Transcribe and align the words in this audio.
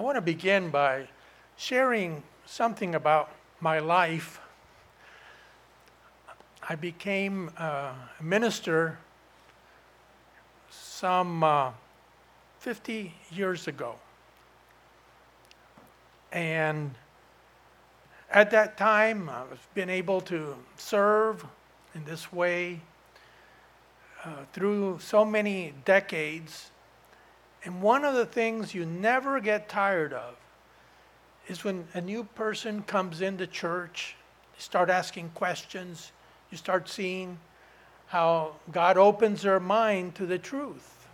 I 0.00 0.02
want 0.02 0.16
to 0.16 0.22
begin 0.22 0.70
by 0.70 1.08
sharing 1.58 2.22
something 2.46 2.94
about 2.94 3.30
my 3.60 3.80
life. 3.80 4.40
I 6.66 6.74
became 6.74 7.50
a 7.58 7.92
minister 8.18 8.98
some 10.70 11.44
uh, 11.44 11.72
50 12.60 13.12
years 13.30 13.68
ago. 13.68 13.96
And 16.32 16.94
at 18.30 18.50
that 18.52 18.78
time, 18.78 19.28
I've 19.28 19.68
been 19.74 19.90
able 19.90 20.22
to 20.22 20.56
serve 20.78 21.44
in 21.94 22.06
this 22.06 22.32
way 22.32 22.80
uh, 24.24 24.30
through 24.54 25.00
so 25.02 25.26
many 25.26 25.74
decades. 25.84 26.70
And 27.64 27.82
one 27.82 28.04
of 28.04 28.14
the 28.14 28.26
things 28.26 28.74
you 28.74 28.86
never 28.86 29.40
get 29.40 29.68
tired 29.68 30.12
of 30.12 30.36
is 31.46 31.64
when 31.64 31.86
a 31.94 32.00
new 32.00 32.24
person 32.24 32.82
comes 32.82 33.20
into 33.20 33.46
church, 33.46 34.16
you 34.56 34.62
start 34.62 34.88
asking 34.88 35.30
questions, 35.34 36.12
you 36.50 36.56
start 36.56 36.88
seeing 36.88 37.38
how 38.06 38.54
God 38.72 38.96
opens 38.96 39.42
their 39.42 39.60
mind 39.60 40.14
to 40.16 40.26
the 40.26 40.38
truth. 40.38 41.06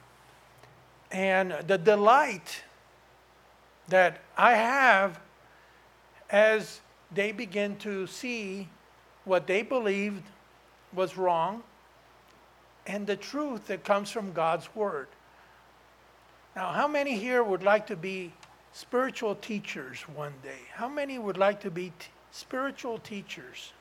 And 1.10 1.52
the 1.66 1.78
delight 1.78 2.62
that 3.88 4.20
I 4.36 4.55
have 4.55 5.20
as 6.30 6.80
they 7.12 7.33
begin 7.33 7.77
to 7.77 8.06
see 8.06 8.69
what 9.24 9.47
they 9.47 9.62
believed 9.62 10.22
was 10.92 11.16
wrong 11.16 11.62
and 12.86 13.06
the 13.06 13.16
truth 13.16 13.66
that 13.66 13.84
comes 13.84 14.10
from 14.10 14.33
God's 14.33 14.74
Word. 14.74 15.08
Now, 16.56 16.73
how 16.73 16.88
many 16.88 17.19
here 17.19 17.45
would 17.45 17.62
like 17.62 17.87
to 17.88 17.96
be 17.96 18.33
spiritual 18.73 19.34
teachers 19.34 20.00
one 20.14 20.33
day? 20.42 20.61
How 20.72 20.89
many 20.89 21.19
would 21.19 21.36
like 21.36 21.61
to 21.61 21.70
be 21.70 21.92
t- 21.98 22.06
spiritual 22.30 22.97
teachers? 22.98 23.75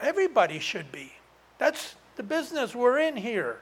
Everybody 0.00 0.58
should 0.58 0.90
be. 0.90 1.12
That's 1.58 1.96
the 2.16 2.22
business 2.22 2.74
we're 2.74 3.00
in 3.00 3.14
here. 3.14 3.60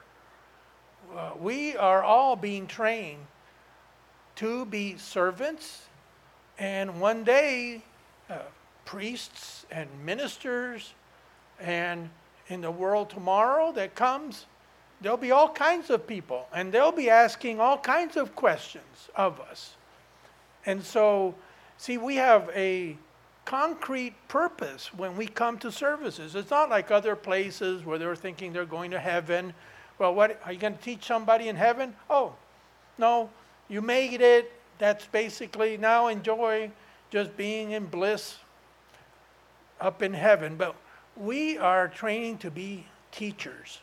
Uh, 1.13 1.33
we 1.41 1.77
are 1.77 2.05
all 2.05 2.37
being 2.37 2.69
trained 2.69 3.27
to 4.37 4.65
be 4.67 4.97
servants, 4.97 5.87
and 6.61 7.01
one 7.01 7.25
day, 7.25 7.83
uh, 8.31 8.39
priests 8.85 9.67
and 9.73 9.89
ministers, 10.05 10.95
and 11.59 12.11
in 12.47 12.61
the 12.61 12.71
world 12.71 13.11
tomorrow 13.11 13.73
that 13.73 13.97
comes, 13.97 14.47
there'll 15.01 15.19
be 15.19 15.31
all 15.31 15.49
kinds 15.49 15.91
of 15.91 16.07
people, 16.07 16.47
and 16.55 16.73
they'll 16.73 16.93
be 16.93 17.11
asking 17.11 17.61
all 17.61 17.79
kinds 17.79 18.17
of 18.17 18.35
questions 18.35 19.11
of 19.15 19.41
us. 19.41 19.75
And 20.65 20.83
so, 20.83 21.35
see, 21.77 21.99
we 21.99 22.17
have 22.17 22.51
a 22.55 22.97
concrete 23.45 24.15
purpose 24.29 24.93
when 24.93 25.17
we 25.17 25.27
come 25.27 25.59
to 25.59 25.71
services. 25.71 26.35
It's 26.35 26.51
not 26.51 26.71
like 26.71 26.91
other 26.91 27.15
places 27.15 27.85
where 27.85 27.99
they're 27.99 28.17
thinking 28.17 28.53
they're 28.53 28.65
going 28.65 28.91
to 28.91 28.99
heaven. 28.99 29.55
Well, 29.99 30.15
what 30.15 30.41
are 30.45 30.53
you 30.53 30.59
going 30.59 30.77
to 30.77 30.83
teach 30.83 31.05
somebody 31.05 31.49
in 31.49 31.57
heaven? 31.57 31.95
Oh, 32.11 32.35
no, 32.99 33.31
you 33.69 33.81
made 33.83 34.21
it. 34.21 34.53
That's 34.79 35.07
basically 35.07 35.77
now 35.77 36.09
enjoy 36.09 36.71
just 37.11 37.37
being 37.37 37.71
in 37.71 37.87
bliss 37.87 38.37
up 39.81 40.03
in 40.03 40.13
heaven. 40.13 40.57
But 40.57 40.75
we 41.17 41.57
are 41.57 41.89
training 41.89 42.39
to 42.39 42.51
be 42.51 42.87
teachers 43.13 43.81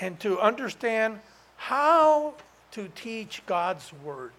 and 0.00 0.18
to 0.20 0.40
understand 0.40 1.20
how 1.56 2.34
to 2.72 2.88
teach 2.94 3.42
God's 3.46 3.92
Word. 4.04 4.32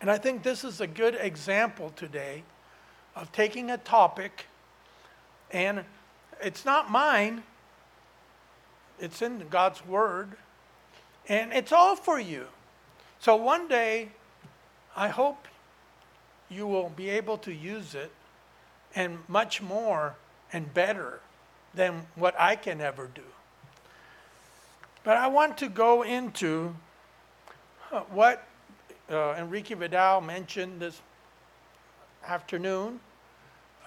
And 0.00 0.10
I 0.10 0.18
think 0.18 0.42
this 0.42 0.64
is 0.64 0.80
a 0.80 0.86
good 0.86 1.16
example 1.20 1.92
today 1.96 2.42
of 3.14 3.32
taking 3.32 3.70
a 3.70 3.78
topic, 3.78 4.46
and 5.50 5.84
it's 6.40 6.64
not 6.64 6.90
mine, 6.90 7.42
it's 9.00 9.22
in 9.22 9.46
God's 9.50 9.84
Word, 9.86 10.36
and 11.28 11.52
it's 11.52 11.72
all 11.72 11.96
for 11.96 12.20
you. 12.20 12.46
So 13.18 13.36
one 13.36 13.68
day, 13.68 14.10
I 14.94 15.08
hope 15.08 15.48
you 16.48 16.66
will 16.66 16.90
be 16.90 17.10
able 17.10 17.38
to 17.38 17.52
use 17.52 17.94
it 17.94 18.12
and 18.94 19.18
much 19.28 19.60
more 19.60 20.14
and 20.52 20.72
better 20.72 21.20
than 21.74 22.06
what 22.14 22.38
I 22.38 22.56
can 22.56 22.80
ever 22.80 23.08
do. 23.12 23.22
But 25.06 25.18
I 25.18 25.28
want 25.28 25.56
to 25.58 25.68
go 25.68 26.02
into 26.02 26.74
what 28.10 28.44
uh, 29.08 29.34
Enrique 29.38 29.72
Vidal 29.76 30.20
mentioned 30.20 30.80
this 30.80 31.00
afternoon. 32.26 32.98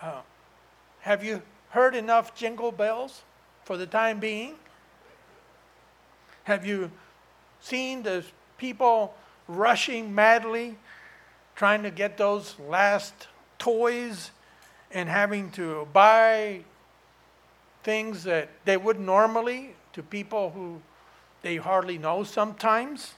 Uh, 0.02 0.22
have 1.02 1.22
you 1.22 1.42
heard 1.72 1.94
enough 1.94 2.34
jingle 2.36 2.72
bells 2.72 3.24
for 3.66 3.76
the 3.76 3.86
time 3.86 4.22
being? 4.22 4.56
Have 6.46 6.66
you 6.66 6.90
seen 7.60 8.02
the 8.02 8.24
people 8.58 9.14
rushing 9.50 10.16
madly 10.16 10.78
trying 11.54 11.84
to 11.84 11.92
get 11.92 12.16
those 12.16 12.58
last 12.62 13.28
toys 13.58 14.32
and 14.90 15.10
having 15.10 15.52
to 15.52 15.86
buy 15.92 16.62
things 17.84 18.24
that 18.24 18.48
they 18.64 18.78
would 18.78 19.02
normally 19.02 19.76
to 19.92 20.02
people 20.02 20.52
who 20.52 20.82
they 21.42 21.58
hardly 21.58 21.98
know 21.98 22.24
sometimes? 22.24 23.14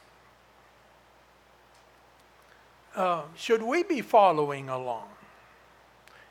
Uh, 2.95 3.23
should 3.35 3.63
we 3.63 3.83
be 3.83 4.01
following 4.01 4.69
along? 4.69 5.07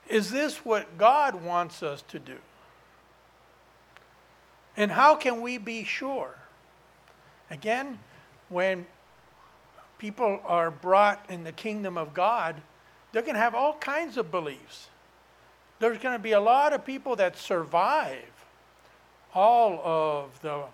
Is 0.08 0.30
this 0.30 0.64
what 0.64 0.98
God 0.98 1.42
wants 1.42 1.82
us 1.82 2.02
to 2.08 2.18
do? 2.18 2.36
And 4.76 4.90
how 4.90 5.14
can 5.14 5.40
we 5.40 5.58
be 5.58 5.84
sure? 5.84 6.36
Again, 7.50 7.98
when 8.48 8.86
people 9.98 10.40
are 10.44 10.70
brought 10.70 11.24
in 11.28 11.44
the 11.44 11.52
kingdom 11.52 11.96
of 11.98 12.14
God, 12.14 12.56
they're 13.12 13.22
going 13.22 13.34
to 13.34 13.40
have 13.40 13.54
all 13.54 13.74
kinds 13.74 14.16
of 14.16 14.30
beliefs. 14.30 14.88
There's 15.78 15.98
going 15.98 16.14
to 16.14 16.22
be 16.22 16.32
a 16.32 16.40
lot 16.40 16.72
of 16.72 16.84
people 16.84 17.16
that 17.16 17.36
survive 17.36 18.24
all 19.34 19.80
of 19.84 20.40
the 20.42 20.64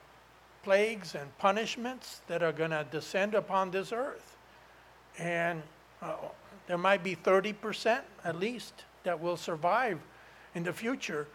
plagues 0.66 1.15
and 1.15 1.38
punishments 1.38 2.22
that 2.27 2.43
are 2.43 2.50
going 2.50 2.72
to 2.72 2.84
descend 2.91 3.37
upon 3.37 3.71
this 3.71 3.93
earth. 3.93 4.37
And 5.16 5.62
uh, 6.03 6.15
there 6.66 6.77
might 6.77 7.04
be 7.04 7.15
30% 7.15 8.00
at 8.25 8.37
least 8.37 8.82
that 9.05 9.21
will 9.21 9.37
survive 9.37 10.00
in 10.56 10.65
the 10.65 10.72
future. 10.72 11.28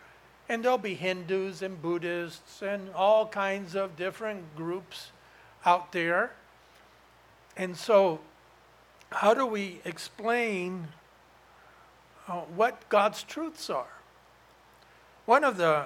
And 0.50 0.62
there'll 0.62 0.78
be 0.78 0.96
Hindus 0.96 1.62
and 1.62 1.82
Buddhists 1.82 2.62
and 2.62 2.90
all 2.94 3.26
kinds 3.26 3.74
of 3.74 3.96
different 3.96 4.54
groups 4.58 5.14
out 5.66 5.94
there. 5.94 6.34
And 7.56 7.78
so, 7.78 8.20
how 9.14 9.34
do 9.34 9.46
we 9.46 9.80
explain 9.86 10.90
uh, 12.28 12.42
what 12.54 12.90
God's 12.90 13.24
truths 13.24 13.70
are? 13.70 13.94
One 15.26 15.46
of 15.46 15.56
the 15.56 15.86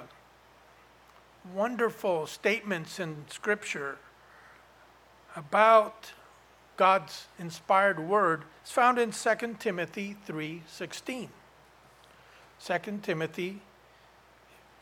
wonderful 1.54 2.26
statements 2.26 2.98
in 2.98 3.24
Scripture 3.28 3.98
about 5.34 6.12
God's 6.76 7.26
inspired 7.38 8.00
word 8.00 8.44
is 8.64 8.70
found 8.70 8.98
in 8.98 9.12
2 9.12 9.58
Timothy 9.58 10.16
3:16. 10.26 11.28
2 12.58 13.02
Timothy 13.02 13.60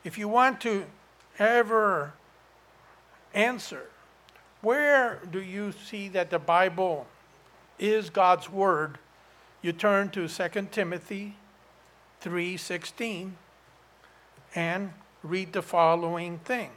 if 0.04 0.18
you 0.18 0.28
want 0.28 0.60
to 0.60 0.86
ever 1.38 2.12
answer 3.32 3.88
where 4.64 5.20
do 5.30 5.42
you 5.42 5.72
see 5.72 6.08
that 6.08 6.30
the 6.30 6.38
Bible 6.38 7.06
is 7.78 8.08
God's 8.08 8.48
word? 8.48 8.98
You 9.60 9.72
turn 9.72 10.08
to 10.10 10.26
2 10.26 10.70
Timothy 10.70 11.36
3:16 12.22 13.36
and 14.54 14.94
read 15.24 15.52
the 15.52 15.62
following 15.62 16.38
thing. 16.38 16.70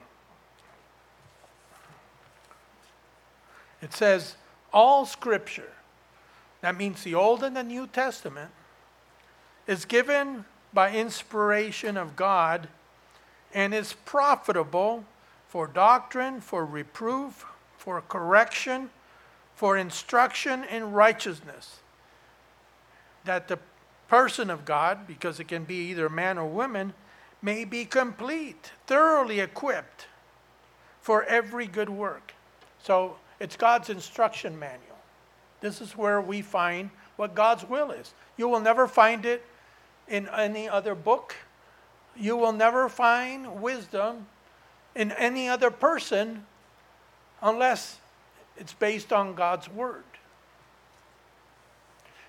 It 3.82 3.94
says, 3.94 4.36
All 4.74 5.06
scripture, 5.06 5.72
that 6.62 6.78
means 6.78 7.04
the 7.04 7.14
Old 7.14 7.44
and 7.44 7.56
the 7.56 7.64
New 7.64 7.86
Testament, 7.86 8.52
is 9.68 9.86
given 9.86 10.46
by 10.74 10.92
inspiration 10.92 11.98
of 11.98 12.16
God 12.16 12.70
and 13.54 13.74
is 13.74 13.94
profitable 14.06 15.04
for 15.48 15.68
doctrine, 15.68 16.42
for 16.42 16.66
reproof, 16.66 17.46
for 17.78 18.02
correction, 18.02 18.90
for 19.56 19.78
instruction 19.78 20.64
in 20.64 20.92
righteousness, 20.92 21.80
that 23.26 23.48
the 23.48 23.60
person 24.08 24.50
of 24.50 24.66
God, 24.66 25.08
because 25.08 25.40
it 25.40 25.48
can 25.48 25.64
be 25.64 25.90
either 25.90 26.10
man 26.10 26.38
or 26.38 26.48
woman, 26.48 26.94
may 27.42 27.66
be 27.66 27.86
complete, 27.86 28.72
thoroughly 28.86 29.40
equipped 29.40 30.08
for 31.02 31.24
every 31.24 31.68
good 31.68 31.90
work. 31.90 32.34
So 32.82 33.18
it's 33.40 33.56
God's 33.56 33.90
instruction 33.90 34.58
manual. 34.58 34.82
This 35.62 35.82
is 35.82 35.98
where 35.98 36.22
we 36.22 36.42
find 36.42 36.90
what 37.16 37.36
God's 37.36 37.68
will 37.68 37.92
is. 37.92 38.14
You 38.38 38.48
will 38.48 38.60
never 38.60 38.88
find 38.88 39.26
it 39.26 39.44
in 40.08 40.28
any 40.30 40.70
other 40.70 40.96
book. 40.96 41.36
You 42.16 42.38
will 42.38 42.52
never 42.52 42.90
find 42.90 43.62
wisdom 43.62 44.28
in 44.96 45.12
any 45.12 45.48
other 45.48 45.72
person 45.72 46.46
unless 47.42 48.00
it's 48.58 48.74
based 48.74 49.14
on 49.14 49.36
God's 49.36 49.70
word. 49.70 50.04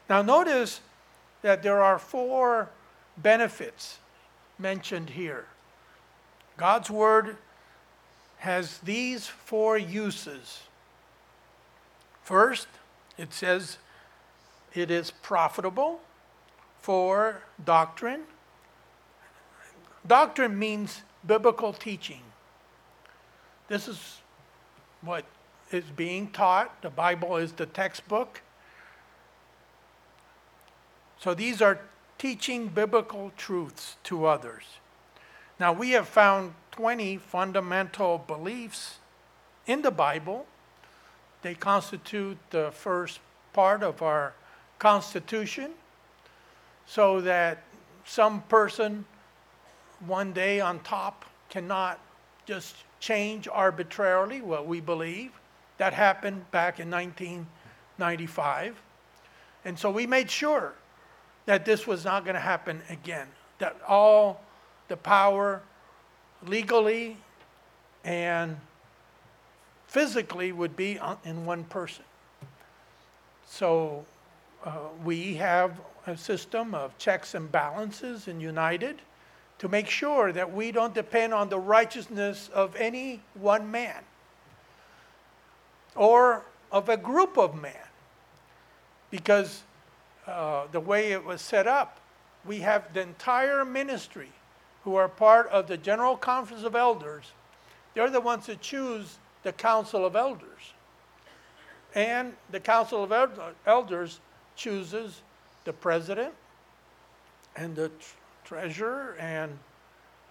Now, 0.09 0.23
notice 0.23 0.81
that 1.43 1.63
there 1.63 1.83
are 1.83 1.99
four 1.99 2.71
benefits 3.17 3.99
mentioned 4.59 5.11
here. 5.11 5.47
God's 6.57 6.91
word 6.91 7.37
has 8.39 8.79
these 8.79 9.27
four 9.27 9.79
uses. 9.79 10.61
First, 12.23 12.69
it 13.17 13.33
says 13.33 13.79
it 14.75 14.91
is 14.91 15.11
profitable 15.11 16.01
for 16.81 17.43
doctrine. 17.65 18.23
Doctrine 20.07 20.59
means 20.59 21.03
biblical 21.27 21.73
teaching. 21.73 22.23
This 23.69 23.89
is 23.89 24.21
what 25.03 25.25
is 25.71 25.85
being 25.97 26.31
taught. 26.31 26.83
The 26.83 26.91
Bible 26.91 27.37
is 27.37 27.53
the 27.53 27.67
textbook. 27.67 28.43
So 31.19 31.35
these 31.35 31.61
are 31.61 31.81
teaching 32.19 32.69
biblical 32.69 33.33
truths 33.37 33.97
to 34.05 34.27
others. 34.27 34.65
Now, 35.59 35.73
we 35.73 35.91
have 35.91 36.07
found 36.09 36.55
20 36.73 37.17
fundamental 37.17 38.19
beliefs 38.19 38.99
in 39.67 39.83
the 39.83 39.91
Bible. 39.91 40.47
They 41.43 41.55
constitute 41.55 42.39
the 42.51 42.71
first 42.73 43.21
part 43.53 43.83
of 43.83 44.03
our 44.03 44.35
Constitution, 44.79 45.73
so 46.87 47.21
that 47.21 47.65
some 48.05 48.43
person 48.43 49.05
one 50.07 50.33
day 50.33 50.61
on 50.61 50.79
top 50.81 51.25
cannot 51.51 51.99
just 52.47 52.77
change 53.01 53.49
arbitrarily 53.49 54.41
what 54.41 54.67
we 54.67 54.81
believe. 54.81 55.33
That 55.79 55.93
happened 55.93 56.51
back 56.51 56.79
in 56.81 56.91
1995. 56.91 58.81
And 59.65 59.77
so 59.79 59.91
we 59.91 60.07
made 60.07 60.31
sure 60.31 60.75
that 61.49 61.65
this 61.65 61.87
was 61.87 62.05
not 62.05 62.25
going 62.25 62.35
to 62.35 62.41
happen 62.41 62.83
again, 62.91 63.27
that 63.59 63.75
all 63.89 64.43
the 64.89 64.97
power 64.99 65.63
legally 66.47 67.17
and 68.05 68.55
physically 69.87 70.53
would 70.53 70.77
be 70.77 71.01
in 71.25 71.47
one 71.47 71.65
person. 71.65 72.05
So 73.47 74.05
uh, 74.63 74.73
we 75.03 75.37
have 75.37 75.81
a 76.07 76.19
system 76.19 76.75
of 76.75 76.99
checks 76.99 77.35
and 77.35 77.51
balances 77.51 78.29
in 78.29 78.43
United 78.43 79.01
to 79.59 79.71
make 79.71 79.89
sure 79.89 80.33
that 80.33 80.53
we 80.53 80.71
don't 80.71 80.93
depend 80.93 81.33
on 81.33 81.49
the 81.49 81.59
righteousness 81.59 82.51
of 82.53 82.77
any 82.77 83.23
one 83.33 83.71
man 83.71 84.03
or 85.97 86.45
of 86.71 86.91
a 86.91 86.99
group 86.99 87.39
of 87.39 87.59
men. 87.59 87.73
Because 89.11 89.63
uh, 90.29 90.67
the 90.71 90.81
way 90.81 91.13
it 91.13 91.25
was 91.25 91.41
set 91.41 91.67
up, 91.67 92.01
we 92.45 92.59
have 92.61 92.93
the 92.93 93.01
entire 93.01 93.65
ministry 93.65 94.31
who 94.85 94.95
are 94.95 95.09
part 95.09 95.49
of 95.49 95.67
the 95.67 95.77
General 95.77 96.17
Conference 96.17 96.65
of 96.65 96.75
Elders. 96.75 97.33
They're 97.95 98.11
the 98.11 98.21
ones 98.21 98.47
that 98.47 98.61
choose 98.61 99.19
the 99.43 99.53
Council 99.53 100.05
of 100.05 100.15
Elders. 100.15 100.75
And 101.95 102.35
the 102.51 102.61
Council 102.61 103.03
of 103.03 103.55
Elders 103.67 104.21
chooses 104.55 105.23
the 105.65 105.73
president 105.73 106.35
and 107.57 107.75
the 107.75 107.91
treasurer 108.45 109.17
and, 109.19 109.59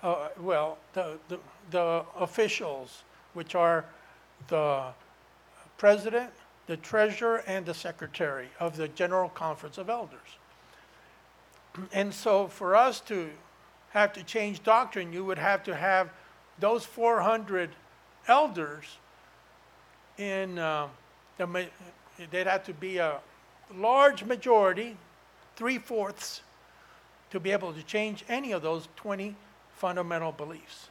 uh, 0.03 0.29
well, 0.39 0.77
the, 0.93 1.17
the, 1.27 1.39
the 1.71 2.05
officials, 2.17 3.03
which 3.33 3.55
are 3.55 3.85
the 4.47 4.85
president, 5.77 6.31
the 6.67 6.77
treasurer 6.77 7.43
and 7.47 7.65
the 7.65 7.73
secretary 7.73 8.49
of 8.59 8.75
the 8.77 8.87
General 8.89 9.29
Conference 9.29 9.77
of 9.77 9.89
Elders. 9.89 10.37
And 11.93 12.13
so 12.13 12.47
for 12.47 12.75
us 12.75 12.99
to 13.01 13.29
have 13.91 14.13
to 14.13 14.23
change 14.23 14.63
doctrine, 14.63 15.13
you 15.13 15.23
would 15.25 15.37
have 15.37 15.63
to 15.63 15.75
have 15.75 16.09
those 16.59 16.85
400 16.85 17.69
elders 18.27 18.97
in 20.17 20.59
uh, 20.59 20.87
the, 21.37 21.67
they'd 22.31 22.47
have 22.47 22.65
to 22.65 22.73
be 22.73 22.97
a 22.97 23.19
large 23.75 24.23
majority, 24.23 24.97
three 25.55 25.77
fourths, 25.77 26.41
to 27.29 27.39
be 27.39 27.51
able 27.51 27.73
to 27.73 27.83
change 27.83 28.25
any 28.27 28.51
of 28.51 28.61
those 28.61 28.87
20 28.95 29.35
fundamental 29.75 30.31
beliefs. 30.31 30.89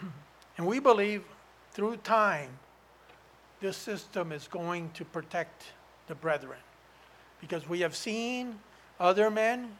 and 0.58 0.66
we 0.66 0.78
believe 0.78 1.24
through 1.72 1.96
time 1.98 2.50
this 3.60 3.76
system 3.76 4.32
is 4.32 4.48
going 4.48 4.90
to 4.94 5.04
protect 5.04 5.64
the 6.06 6.14
brethren. 6.14 6.58
Because 7.40 7.68
we 7.68 7.80
have 7.80 7.94
seen 7.94 8.58
other 8.98 9.30
men 9.30 9.76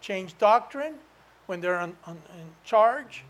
change 0.00 0.36
doctrine 0.38 0.94
when 1.46 1.60
they're 1.60 1.78
on, 1.78 1.96
on, 2.06 2.14
in 2.38 2.46
charge, 2.64 3.24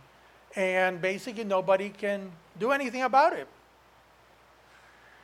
and 0.54 1.00
basically 1.00 1.44
nobody 1.44 1.90
can 1.90 2.30
do 2.58 2.70
anything 2.70 3.02
about 3.02 3.32
it. 3.32 3.46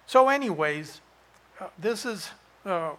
So, 0.07 0.29
anyways, 0.29 1.01
uh, 1.61 1.69
this 1.79 2.05
is 2.05 2.31
uh, 2.67 2.91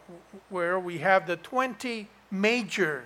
where 0.49 0.79
we 0.79 0.97
have 0.99 1.27
the 1.27 1.35
20 1.37 2.09
major 2.31 3.05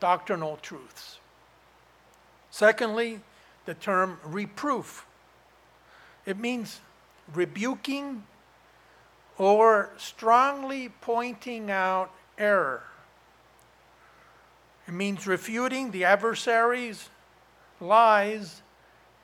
doctrinal 0.00 0.58
truths. 0.60 1.18
Secondly, 2.50 3.20
the 3.64 3.74
term 3.74 4.18
reproof. 4.24 5.06
It 6.26 6.38
means 6.38 6.80
rebuking 7.34 8.24
or 9.38 9.90
strongly 9.96 10.90
pointing 11.00 11.70
out 11.70 12.10
error. 12.36 12.82
It 14.86 14.92
means 14.92 15.26
refuting 15.26 15.90
the 15.90 16.04
adversary's 16.04 17.08
lies 17.80 18.62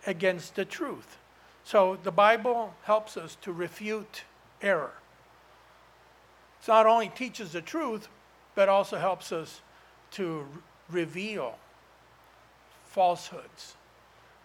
against 0.06 0.54
the 0.54 0.64
truth. 0.64 1.18
So 1.64 1.98
the 2.02 2.12
Bible 2.12 2.74
helps 2.84 3.16
us 3.16 3.36
to 3.42 3.52
refute 3.52 4.22
error. 4.62 4.92
It 6.62 6.68
not 6.68 6.86
only 6.86 7.08
teaches 7.08 7.52
the 7.52 7.60
truth, 7.60 8.08
but 8.54 8.68
also 8.68 8.96
helps 8.98 9.32
us 9.32 9.60
to 10.12 10.46
reveal 10.88 11.58
falsehoods, 12.84 13.74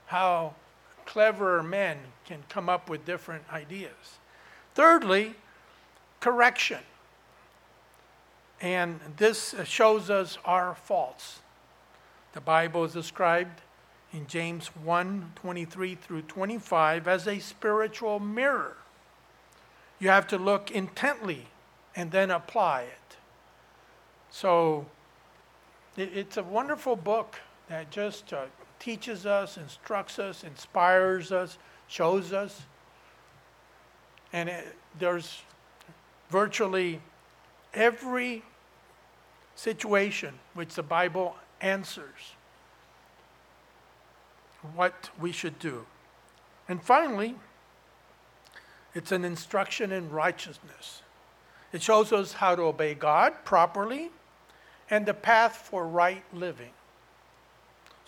how 0.07 0.55
cleverer 1.05 1.63
men 1.63 1.97
can 2.25 2.43
come 2.49 2.69
up 2.69 2.89
with 2.89 3.05
different 3.05 3.43
ideas. 3.51 4.19
Thirdly, 4.73 5.35
correction. 6.19 6.79
And 8.61 8.99
this 9.17 9.55
shows 9.65 10.09
us 10.09 10.37
our 10.45 10.75
faults. 10.75 11.39
The 12.33 12.41
Bible 12.41 12.85
is 12.85 12.93
described 12.93 13.61
in 14.13 14.27
James 14.27 14.67
1 14.67 15.33
23 15.35 15.95
through 15.95 16.21
25 16.23 17.07
as 17.07 17.27
a 17.27 17.39
spiritual 17.39 18.19
mirror. 18.19 18.77
You 19.99 20.09
have 20.09 20.27
to 20.27 20.37
look 20.37 20.71
intently 20.71 21.47
and 21.95 22.11
then 22.11 22.31
apply 22.31 22.83
it. 22.83 23.17
So 24.29 24.85
it's 25.97 26.37
a 26.37 26.43
wonderful 26.43 26.95
book 26.95 27.37
that 27.67 27.91
just 27.91 28.31
uh, 28.31 28.45
teaches 28.81 29.25
us, 29.25 29.57
instructs 29.57 30.19
us, 30.19 30.43
inspires 30.43 31.31
us, 31.31 31.57
shows 31.87 32.33
us. 32.33 32.63
And 34.33 34.49
it, 34.49 34.75
there's 34.99 35.43
virtually 36.29 36.99
every 37.73 38.43
situation 39.55 40.33
which 40.55 40.73
the 40.73 40.83
Bible 40.83 41.35
answers 41.61 42.33
what 44.75 45.09
we 45.19 45.31
should 45.31 45.59
do. 45.59 45.85
And 46.67 46.81
finally, 46.81 47.35
it's 48.95 49.11
an 49.11 49.23
instruction 49.23 49.91
in 49.91 50.09
righteousness. 50.09 51.03
It 51.71 51.81
shows 51.81 52.11
us 52.11 52.33
how 52.33 52.55
to 52.55 52.63
obey 52.63 52.95
God 52.95 53.45
properly 53.45 54.09
and 54.89 55.05
the 55.05 55.13
path 55.13 55.55
for 55.55 55.87
right 55.87 56.23
living. 56.33 56.71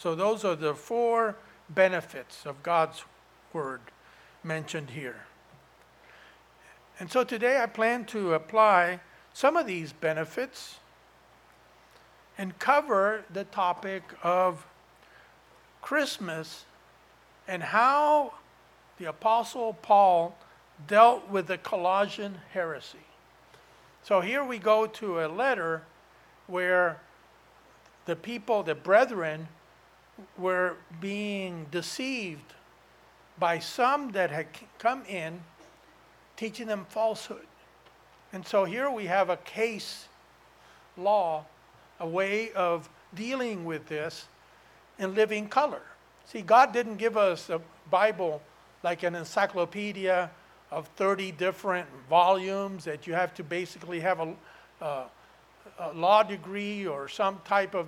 So, 0.04 0.16
those 0.16 0.44
are 0.44 0.58
the 0.58 0.74
four 0.74 1.38
benefits 1.70 2.46
of 2.46 2.62
God's 2.62 3.06
Word 3.54 3.80
mentioned 4.44 4.90
here. 4.90 5.28
And 7.00 7.10
so 7.10 7.24
today 7.24 7.62
I 7.62 7.68
plan 7.68 8.04
to 8.08 8.34
apply 8.34 9.00
some 9.32 9.56
of 9.56 9.66
these 9.66 9.94
benefits 9.94 10.76
and 12.38 12.60
cover 12.60 13.24
the 13.32 13.46
topic 13.46 14.04
of 14.22 14.66
Christmas 15.82 16.66
and 17.48 17.64
how 17.64 18.34
the 18.98 19.06
Apostle 19.06 19.72
Paul 19.72 20.36
dealt 20.86 21.30
with 21.30 21.48
the 21.48 21.58
Colossian 21.58 22.40
heresy. 22.52 23.08
So 24.04 24.20
here 24.20 24.44
we 24.44 24.60
go 24.60 24.86
to 24.86 25.22
a 25.22 25.28
letter 25.28 25.84
where 26.48 27.00
the 28.04 28.18
people, 28.18 28.64
the 28.64 28.76
brethren, 28.76 29.48
were 30.38 30.76
being 31.02 31.66
deceived 31.72 32.54
by 33.40 33.60
some 33.60 34.12
that 34.12 34.30
had 34.30 34.48
come 34.78 35.04
in 35.06 35.42
teaching 36.36 36.68
them 36.68 36.86
falsehood. 36.90 37.48
And 38.32 38.46
so 38.46 38.66
here 38.66 38.90
we 38.90 39.06
have 39.06 39.30
a 39.30 39.38
case 39.38 40.08
law, 40.98 41.46
a 42.00 42.08
way 42.08 42.52
of 42.54 42.90
dealing 43.14 43.66
with 43.66 43.88
this 43.88 44.28
in 45.00 45.16
living 45.16 45.48
color. 45.48 45.82
See, 46.26 46.42
God 46.42 46.74
didn't 46.74 46.98
give 46.98 47.18
us 47.18 47.50
a 47.50 47.62
Bible 47.90 48.42
like 48.84 49.04
an 49.04 49.16
encyclopedia 49.16 50.30
of 50.72 50.88
30 50.96 51.32
different 51.34 51.88
volumes 52.10 52.84
that 52.86 53.06
you 53.06 53.14
have 53.14 53.34
to 53.36 53.44
basically 53.44 54.00
have 54.00 54.20
a, 54.20 54.34
uh, 54.82 55.04
a 55.80 55.94
law 55.94 56.24
degree 56.24 56.88
or 56.88 57.08
some 57.08 57.40
type 57.46 57.76
of 57.76 57.88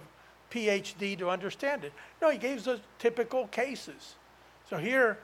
PhD 0.55 1.17
to 1.17 1.29
understand 1.29 1.83
it. 1.83 1.91
No, 2.21 2.29
he 2.29 2.37
gave 2.37 2.65
us 2.65 2.79
typical 2.97 3.47
cases. 3.47 4.15
So 4.69 4.77
here 4.77 5.19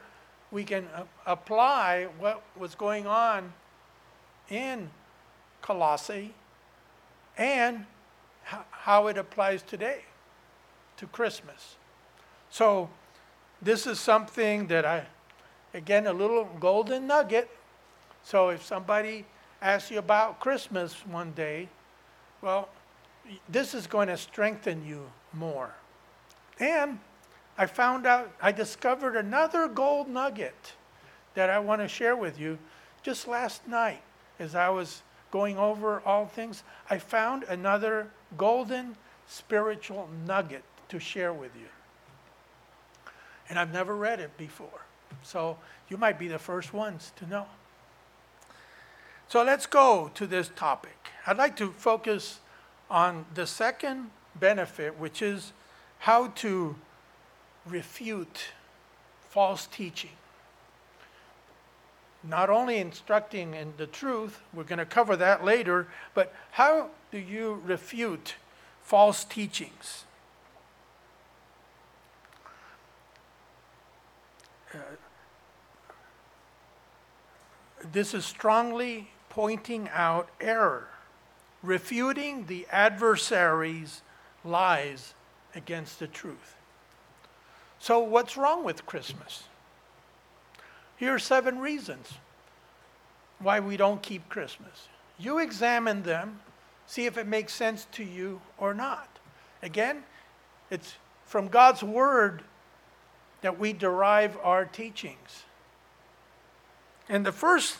we 0.50 0.62
can 0.62 0.86
uh, 0.94 1.04
apply 1.26 2.08
what 2.18 2.42
was 2.58 2.74
going 2.74 3.06
on 3.06 3.52
in 4.50 4.90
Colossae 5.62 6.34
and 7.38 7.86
how 8.44 9.06
it 9.06 9.16
applies 9.16 9.62
today 9.62 10.02
to 10.98 11.06
Christmas. 11.06 11.76
So 12.50 12.90
this 13.62 13.86
is 13.86 13.98
something 13.98 14.66
that 14.66 14.84
I, 14.84 15.06
again, 15.72 16.06
a 16.06 16.12
little 16.12 16.44
golden 16.60 17.06
nugget. 17.06 17.48
So 18.22 18.50
if 18.50 18.62
somebody 18.62 19.24
asks 19.62 19.90
you 19.90 19.98
about 19.98 20.40
Christmas 20.40 20.94
one 21.06 21.32
day, 21.32 21.68
well, 22.42 22.68
this 23.48 23.72
is 23.72 23.86
going 23.86 24.08
to 24.08 24.18
strengthen 24.18 24.84
you 24.84 25.10
more. 25.32 25.74
And 26.58 26.98
I 27.58 27.66
found 27.66 28.06
out, 28.06 28.32
I 28.40 28.52
discovered 28.52 29.16
another 29.16 29.68
gold 29.68 30.08
nugget 30.08 30.72
that 31.34 31.50
I 31.50 31.58
want 31.58 31.80
to 31.80 31.88
share 31.88 32.16
with 32.16 32.38
you 32.38 32.58
just 33.02 33.26
last 33.26 33.66
night 33.66 34.02
as 34.38 34.54
I 34.54 34.68
was 34.68 35.02
going 35.30 35.58
over 35.58 36.00
all 36.00 36.26
things. 36.26 36.62
I 36.88 36.98
found 36.98 37.44
another 37.44 38.08
golden 38.36 38.96
spiritual 39.26 40.08
nugget 40.26 40.64
to 40.88 40.98
share 40.98 41.32
with 41.32 41.52
you. 41.56 41.68
And 43.48 43.58
I've 43.58 43.72
never 43.72 43.96
read 43.96 44.20
it 44.20 44.36
before. 44.36 44.82
So 45.22 45.58
you 45.88 45.96
might 45.96 46.18
be 46.18 46.28
the 46.28 46.38
first 46.38 46.72
ones 46.72 47.12
to 47.16 47.26
know. 47.26 47.46
So 49.28 49.42
let's 49.42 49.66
go 49.66 50.10
to 50.14 50.26
this 50.26 50.50
topic. 50.54 50.96
I'd 51.26 51.38
like 51.38 51.56
to 51.56 51.70
focus 51.72 52.40
on 52.90 53.24
the 53.34 53.46
second 53.46 54.10
benefit, 54.38 54.98
which 54.98 55.22
is 55.22 55.52
how 56.00 56.28
to 56.28 56.76
refute 57.66 58.46
false 59.30 59.66
teaching. 59.66 60.10
Not 62.24 62.50
only 62.50 62.78
instructing 62.78 63.54
in 63.54 63.74
the 63.76 63.86
truth, 63.86 64.40
we're 64.52 64.64
going 64.64 64.78
to 64.78 64.86
cover 64.86 65.16
that 65.16 65.44
later, 65.44 65.88
but 66.14 66.32
how 66.52 66.90
do 67.10 67.18
you 67.18 67.60
refute 67.64 68.36
false 68.82 69.24
teachings? 69.24 70.04
This 77.90 78.14
is 78.14 78.24
strongly 78.24 79.10
pointing 79.28 79.88
out 79.92 80.28
error 80.40 80.88
refuting 81.62 82.46
the 82.46 82.66
adversary's 82.70 84.02
lies 84.44 85.14
against 85.54 85.98
the 85.98 86.06
truth. 86.06 86.56
So, 87.78 88.00
what's 88.00 88.36
wrong 88.36 88.64
with 88.64 88.86
Christmas? 88.86 89.44
Here 90.96 91.14
are 91.14 91.18
seven 91.18 91.58
reasons 91.58 92.14
why 93.40 93.60
we 93.60 93.76
don't 93.76 94.02
keep 94.02 94.28
Christmas. 94.28 94.88
You 95.18 95.38
examine 95.38 96.02
them, 96.02 96.40
see 96.86 97.06
if 97.06 97.18
it 97.18 97.26
makes 97.26 97.52
sense 97.52 97.86
to 97.92 98.04
you 98.04 98.40
or 98.58 98.72
not. 98.72 99.18
Again, 99.62 100.04
it's 100.70 100.94
from 101.26 101.48
God's 101.48 101.82
Word 101.82 102.42
that 103.40 103.58
we 103.58 103.72
derive 103.72 104.36
our 104.42 104.64
teachings. 104.64 105.44
And 107.08 107.26
the 107.26 107.32
first 107.32 107.78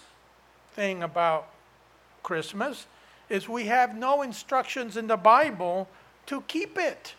thing 0.74 1.02
about 1.02 1.48
Christmas 2.22 2.86
is 3.28 3.48
we 3.48 3.66
have 3.66 3.96
no 3.96 4.22
instructions 4.22 4.96
in 4.96 5.06
the 5.06 5.16
Bible 5.16 5.88
to 6.26 6.40
keep 6.42 6.78
it. 6.78 7.14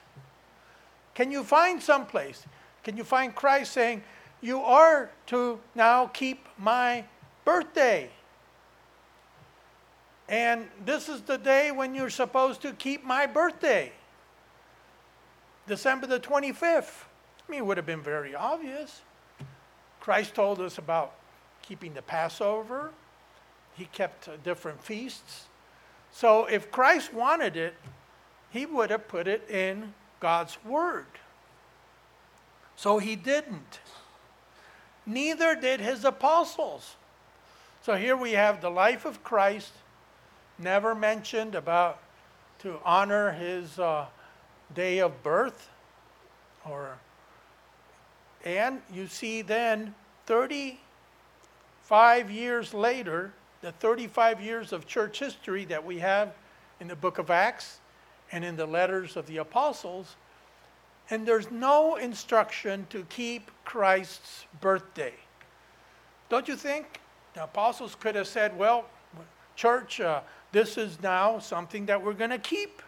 Can 1.16 1.32
you 1.32 1.44
find 1.44 1.82
some 1.82 2.06
place? 2.06 2.46
Can 2.84 2.98
you 2.98 3.04
find 3.04 3.34
Christ 3.34 3.74
saying, 3.74 4.04
You 4.42 4.62
are 4.62 5.10
to 5.28 5.60
now 5.76 6.08
keep 6.08 6.48
my 6.58 7.06
birthday? 7.46 8.10
And 10.30 10.68
this 10.86 11.10
is 11.10 11.22
the 11.22 11.38
day 11.38 11.72
when 11.72 11.94
you're 11.94 12.10
supposed 12.10 12.62
to 12.62 12.74
keep 12.74 13.04
my 13.04 13.26
birthday. 13.26 13.92
December 15.68 16.08
the 16.08 16.20
25th. 16.20 17.06
I 17.48 17.52
mean, 17.52 17.60
it 17.60 17.66
would 17.66 17.78
have 17.78 17.86
been 17.86 18.02
very 18.02 18.36
obvious. 18.36 19.02
Christ 20.00 20.34
told 20.34 20.60
us 20.60 20.78
about 20.78 21.14
keeping 21.62 21.94
the 21.94 22.02
Passover, 22.02 22.92
he 23.76 23.86
kept 23.86 24.28
uh, 24.28 24.34
different 24.44 24.84
feasts. 24.84 25.46
So 26.12 26.46
if 26.46 26.70
Christ 26.72 27.14
wanted 27.14 27.58
it, 27.58 27.74
he 28.54 28.66
would 28.68 28.92
have 28.92 29.08
put 29.08 29.28
it 29.28 29.50
in 29.50 29.96
God's 30.20 30.64
Word. 30.64 31.08
So 32.76 33.00
he 33.00 33.16
didn't. 33.16 33.80
Neither 35.08 35.56
did 35.56 35.82
his 35.82 36.06
apostles. 36.06 36.96
So 37.82 37.96
here 37.96 38.16
we 38.16 38.34
have 38.34 38.62
the 38.62 38.70
life 38.70 39.06
of 39.06 39.24
Christ, 39.24 39.72
never 40.60 40.94
mentioned 40.94 41.56
about 41.56 42.00
to 42.60 42.78
honor 42.86 43.32
his 43.32 43.80
uh, 43.80 44.06
day 44.74 45.00
of 45.00 45.24
birth, 45.24 45.70
or 46.70 46.98
and 48.46 48.82
you 48.94 49.08
see 49.08 49.42
then 49.42 49.96
35 50.28 52.30
years 52.30 52.74
later, 52.74 53.34
the 53.62 53.72
35 53.72 54.42
years 54.42 54.72
of 54.72 54.86
church 54.86 55.20
history 55.20 55.66
that 55.66 55.84
we 55.84 56.00
have 56.00 56.34
in 56.80 56.88
the 56.88 56.96
book 56.96 57.18
of 57.18 57.30
Acts 57.30 57.80
and 58.34 58.44
in 58.44 58.58
the 58.58 58.66
letters 58.66 59.16
of 59.16 59.28
the 59.28 59.38
apostles, 59.38 60.16
and 61.12 61.26
there's 61.26 61.52
no 61.52 61.98
instruction 61.98 62.88
to 62.90 63.04
keep 63.04 63.52
Christ's 63.64 64.46
birthday. 64.60 65.14
Don't 66.30 66.48
you 66.48 66.56
think 66.56 67.00
the 67.36 67.44
apostles 67.44 67.96
could 67.96 68.16
have 68.16 68.28
said, 68.28 68.58
well, 68.58 68.86
church, 69.56 70.02
uh, 70.02 70.22
this 70.52 70.80
is 70.80 71.00
now 71.04 71.38
something 71.38 71.86
that 71.86 72.04
we're 72.04 72.14
going 72.14 72.32
to 72.32 72.40
keep? 72.40 72.82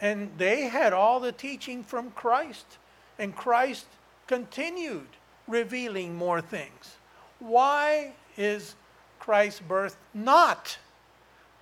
And 0.00 0.30
they 0.38 0.62
had 0.62 0.94
all 0.94 1.20
the 1.20 1.32
teaching 1.32 1.84
from 1.84 2.10
Christ, 2.12 2.78
and 3.18 3.36
Christ 3.36 3.86
continued 4.26 5.08
revealing 5.46 6.14
more 6.14 6.40
things. 6.40 6.96
Why 7.38 8.12
is 8.38 8.76
Christ's 9.18 9.60
birth 9.60 9.98
not 10.14 10.78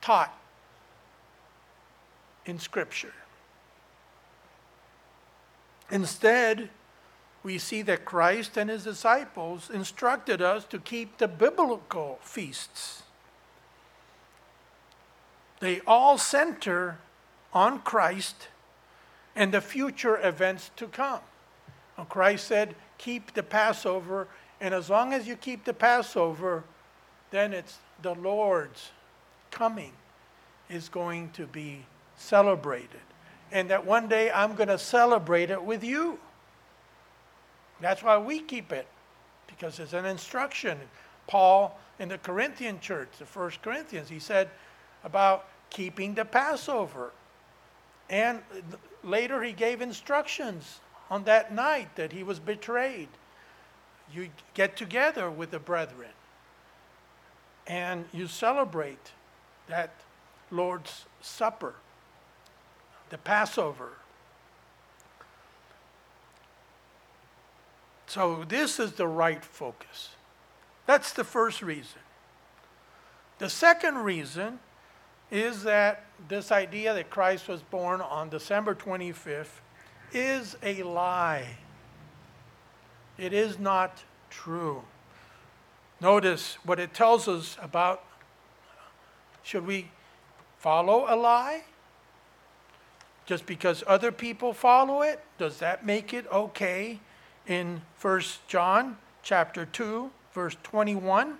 taught 0.00 0.39
in 2.46 2.58
Scripture? 2.58 3.12
Instead, 5.90 6.70
we 7.42 7.58
see 7.58 7.82
that 7.82 8.04
Christ 8.04 8.56
and 8.56 8.70
his 8.70 8.84
disciples 8.84 9.70
instructed 9.70 10.42
us 10.42 10.64
to 10.66 10.78
keep 10.78 11.18
the 11.18 11.28
biblical 11.28 12.18
feasts. 12.22 13.02
They 15.60 15.80
all 15.86 16.16
center 16.16 16.98
on 17.52 17.80
Christ 17.80 18.48
and 19.34 19.52
the 19.52 19.60
future 19.60 20.18
events 20.26 20.70
to 20.76 20.86
come. 20.86 21.20
Christ 22.08 22.46
said, 22.46 22.76
Keep 22.98 23.34
the 23.34 23.42
Passover 23.42 24.28
and 24.60 24.74
as 24.74 24.90
long 24.90 25.12
as 25.12 25.26
you 25.26 25.36
keep 25.36 25.64
the 25.64 25.72
Passover, 25.72 26.64
then 27.30 27.52
it's 27.52 27.78
the 28.02 28.14
Lord's 28.14 28.90
coming 29.50 29.92
is 30.68 30.88
going 30.88 31.30
to 31.30 31.46
be 31.46 31.84
celebrated. 32.20 33.00
And 33.52 33.70
that 33.70 33.84
one 33.84 34.08
day 34.08 34.30
I'm 34.30 34.54
going 34.54 34.68
to 34.68 34.78
celebrate 34.78 35.50
it 35.50 35.62
with 35.62 35.82
you. 35.82 36.18
That's 37.80 38.02
why 38.02 38.18
we 38.18 38.40
keep 38.40 38.72
it, 38.72 38.86
because 39.46 39.80
it's 39.80 39.92
an 39.92 40.04
instruction. 40.04 40.78
Paul 41.26 41.78
in 41.98 42.08
the 42.08 42.18
Corinthian 42.18 42.80
church, 42.80 43.08
the 43.18 43.26
first 43.26 43.62
Corinthians, 43.62 44.08
he 44.08 44.18
said 44.18 44.48
about 45.04 45.46
keeping 45.70 46.14
the 46.14 46.24
Passover. 46.24 47.12
And 48.08 48.40
later 49.02 49.42
he 49.42 49.52
gave 49.52 49.80
instructions 49.80 50.80
on 51.10 51.24
that 51.24 51.52
night 51.52 51.96
that 51.96 52.12
he 52.12 52.22
was 52.22 52.38
betrayed 52.38 53.08
you 54.12 54.28
get 54.54 54.76
together 54.76 55.30
with 55.30 55.50
the 55.50 55.58
brethren 55.58 56.10
and 57.66 58.04
you 58.12 58.26
celebrate 58.26 59.12
that 59.68 59.90
Lord's 60.50 61.04
Supper, 61.20 61.74
the 63.10 63.18
Passover. 63.18 63.90
So, 68.06 68.44
this 68.48 68.80
is 68.80 68.92
the 68.92 69.06
right 69.06 69.44
focus. 69.44 70.10
That's 70.86 71.12
the 71.12 71.22
first 71.22 71.62
reason. 71.62 72.00
The 73.38 73.48
second 73.48 73.98
reason 73.98 74.58
is 75.30 75.62
that 75.62 76.04
this 76.28 76.50
idea 76.50 76.92
that 76.94 77.08
Christ 77.08 77.46
was 77.46 77.62
born 77.62 78.00
on 78.00 78.28
December 78.28 78.74
25th 78.74 79.60
is 80.12 80.56
a 80.62 80.82
lie. 80.82 81.56
It 83.16 83.32
is 83.32 83.58
not 83.58 84.02
true. 84.28 84.82
Notice 86.00 86.58
what 86.64 86.80
it 86.80 86.94
tells 86.94 87.28
us 87.28 87.56
about 87.62 88.02
should 89.42 89.66
we 89.66 89.90
follow 90.58 91.06
a 91.08 91.16
lie? 91.16 91.64
Just 93.26 93.46
because 93.46 93.84
other 93.86 94.10
people 94.10 94.52
follow 94.52 95.02
it, 95.02 95.20
does 95.38 95.58
that 95.58 95.86
make 95.86 96.12
it 96.12 96.26
okay? 96.32 97.00
In 97.46 97.82
1 98.00 98.22
John 98.48 98.96
chapter 99.22 99.64
2, 99.66 100.10
verse 100.32 100.56
21, 100.62 101.36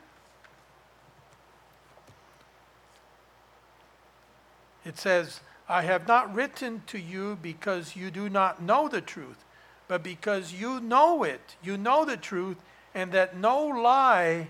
it 4.84 4.98
says, 4.98 5.40
I 5.68 5.82
have 5.82 6.08
not 6.08 6.34
written 6.34 6.82
to 6.88 6.98
you 6.98 7.38
because 7.40 7.94
you 7.94 8.10
do 8.10 8.28
not 8.28 8.60
know 8.60 8.88
the 8.88 9.00
truth, 9.00 9.44
but 9.86 10.02
because 10.02 10.52
you 10.52 10.80
know 10.80 11.22
it. 11.22 11.56
You 11.62 11.76
know 11.76 12.04
the 12.04 12.16
truth, 12.16 12.56
and 12.94 13.12
that 13.12 13.36
no 13.36 13.66
lie 13.66 14.48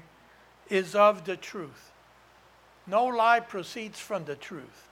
is 0.70 0.94
of 0.94 1.24
the 1.24 1.36
truth. 1.36 1.90
No 2.86 3.04
lie 3.04 3.40
proceeds 3.40 3.98
from 3.98 4.24
the 4.24 4.36
truth. 4.36 4.89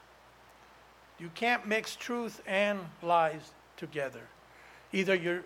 You 1.18 1.30
can't 1.34 1.66
mix 1.66 1.96
truth 1.96 2.40
and 2.46 2.80
lies 3.02 3.52
together. 3.76 4.22
Either 4.92 5.14
you're 5.14 5.44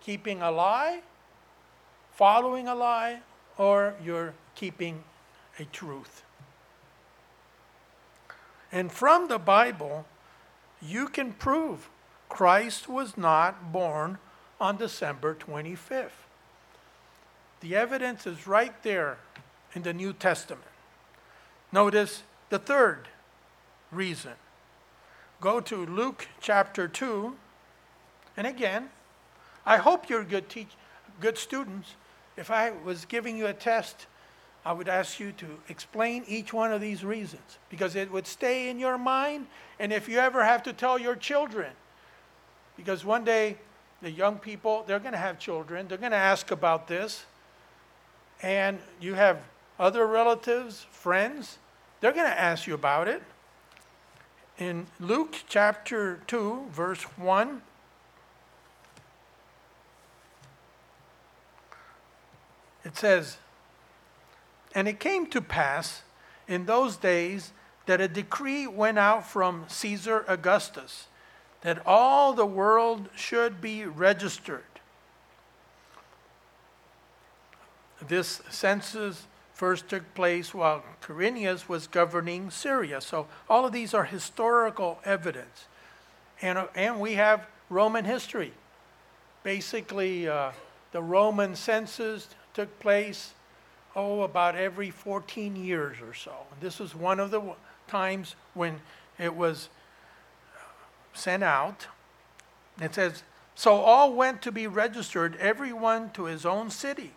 keeping 0.00 0.42
a 0.42 0.50
lie, 0.50 1.00
following 2.12 2.68
a 2.68 2.74
lie, 2.74 3.20
or 3.58 3.94
you're 4.02 4.34
keeping 4.54 5.04
a 5.58 5.64
truth. 5.64 6.22
And 8.70 8.90
from 8.90 9.28
the 9.28 9.38
Bible, 9.38 10.06
you 10.80 11.08
can 11.08 11.32
prove 11.32 11.90
Christ 12.28 12.88
was 12.88 13.16
not 13.18 13.72
born 13.72 14.18
on 14.58 14.78
December 14.78 15.34
25th. 15.34 16.10
The 17.60 17.76
evidence 17.76 18.26
is 18.26 18.46
right 18.46 18.82
there 18.82 19.18
in 19.74 19.82
the 19.82 19.92
New 19.92 20.12
Testament. 20.12 20.64
Notice 21.70 22.22
the 22.48 22.58
third 22.58 23.08
reason. 23.90 24.32
Go 25.42 25.60
to 25.60 25.84
Luke 25.86 26.28
chapter 26.40 26.86
2. 26.86 27.34
And 28.36 28.46
again, 28.46 28.90
I 29.66 29.76
hope 29.76 30.08
you're 30.08 30.22
good 30.22 30.48
teach, 30.48 30.68
good 31.20 31.36
students. 31.36 31.96
If 32.36 32.48
I 32.48 32.70
was 32.70 33.04
giving 33.04 33.36
you 33.36 33.48
a 33.48 33.52
test, 33.52 34.06
I 34.64 34.72
would 34.72 34.88
ask 34.88 35.18
you 35.18 35.32
to 35.32 35.46
explain 35.68 36.22
each 36.28 36.52
one 36.52 36.72
of 36.72 36.80
these 36.80 37.04
reasons 37.04 37.58
because 37.70 37.96
it 37.96 38.12
would 38.12 38.28
stay 38.28 38.68
in 38.68 38.78
your 38.78 38.96
mind. 38.96 39.48
And 39.80 39.92
if 39.92 40.08
you 40.08 40.18
ever 40.18 40.44
have 40.44 40.62
to 40.62 40.72
tell 40.72 40.96
your 40.96 41.16
children, 41.16 41.72
because 42.76 43.04
one 43.04 43.24
day 43.24 43.58
the 44.00 44.12
young 44.12 44.38
people, 44.38 44.84
they're 44.86 45.00
going 45.00 45.10
to 45.10 45.18
have 45.18 45.40
children, 45.40 45.88
they're 45.88 45.98
going 45.98 46.12
to 46.12 46.16
ask 46.16 46.52
about 46.52 46.86
this, 46.86 47.24
and 48.42 48.78
you 49.00 49.14
have 49.14 49.40
other 49.80 50.06
relatives, 50.06 50.86
friends, 50.92 51.58
they're 52.00 52.12
going 52.12 52.30
to 52.30 52.40
ask 52.40 52.68
you 52.68 52.74
about 52.74 53.08
it. 53.08 53.24
In 54.58 54.86
Luke 55.00 55.36
chapter 55.48 56.20
2, 56.26 56.66
verse 56.70 57.02
1, 57.02 57.62
it 62.84 62.96
says, 62.96 63.38
And 64.74 64.86
it 64.86 65.00
came 65.00 65.26
to 65.28 65.40
pass 65.40 66.02
in 66.46 66.66
those 66.66 66.96
days 66.96 67.52
that 67.86 68.00
a 68.00 68.08
decree 68.08 68.66
went 68.66 68.98
out 68.98 69.26
from 69.26 69.64
Caesar 69.68 70.24
Augustus 70.28 71.06
that 71.62 71.80
all 71.86 72.32
the 72.32 72.46
world 72.46 73.08
should 73.14 73.60
be 73.60 73.86
registered. 73.86 74.64
This 78.06 78.42
census 78.50 79.26
first 79.62 79.88
took 79.88 80.02
place 80.14 80.52
while 80.52 80.82
Quirinius 81.00 81.68
was 81.68 81.86
governing 81.86 82.50
Syria. 82.50 83.00
So 83.00 83.28
all 83.48 83.64
of 83.64 83.70
these 83.70 83.94
are 83.94 84.02
historical 84.02 84.98
evidence. 85.04 85.66
And, 86.40 86.58
uh, 86.58 86.66
and 86.74 86.98
we 86.98 87.12
have 87.12 87.46
Roman 87.70 88.04
history. 88.04 88.54
Basically, 89.44 90.26
uh, 90.26 90.50
the 90.90 91.00
Roman 91.00 91.54
census 91.54 92.26
took 92.54 92.76
place, 92.80 93.34
oh, 93.94 94.22
about 94.22 94.56
every 94.56 94.90
14 94.90 95.54
years 95.54 95.98
or 96.02 96.12
so. 96.12 96.34
And 96.50 96.60
this 96.60 96.80
was 96.80 96.92
one 96.92 97.20
of 97.20 97.30
the 97.30 97.40
times 97.86 98.34
when 98.54 98.80
it 99.16 99.36
was 99.36 99.68
sent 101.14 101.44
out. 101.44 101.86
It 102.80 102.96
says, 102.96 103.22
So 103.54 103.74
all 103.74 104.12
went 104.12 104.42
to 104.42 104.50
be 104.50 104.66
registered, 104.66 105.36
everyone 105.36 106.10
to 106.14 106.24
his 106.24 106.44
own 106.44 106.68
city. 106.68 107.12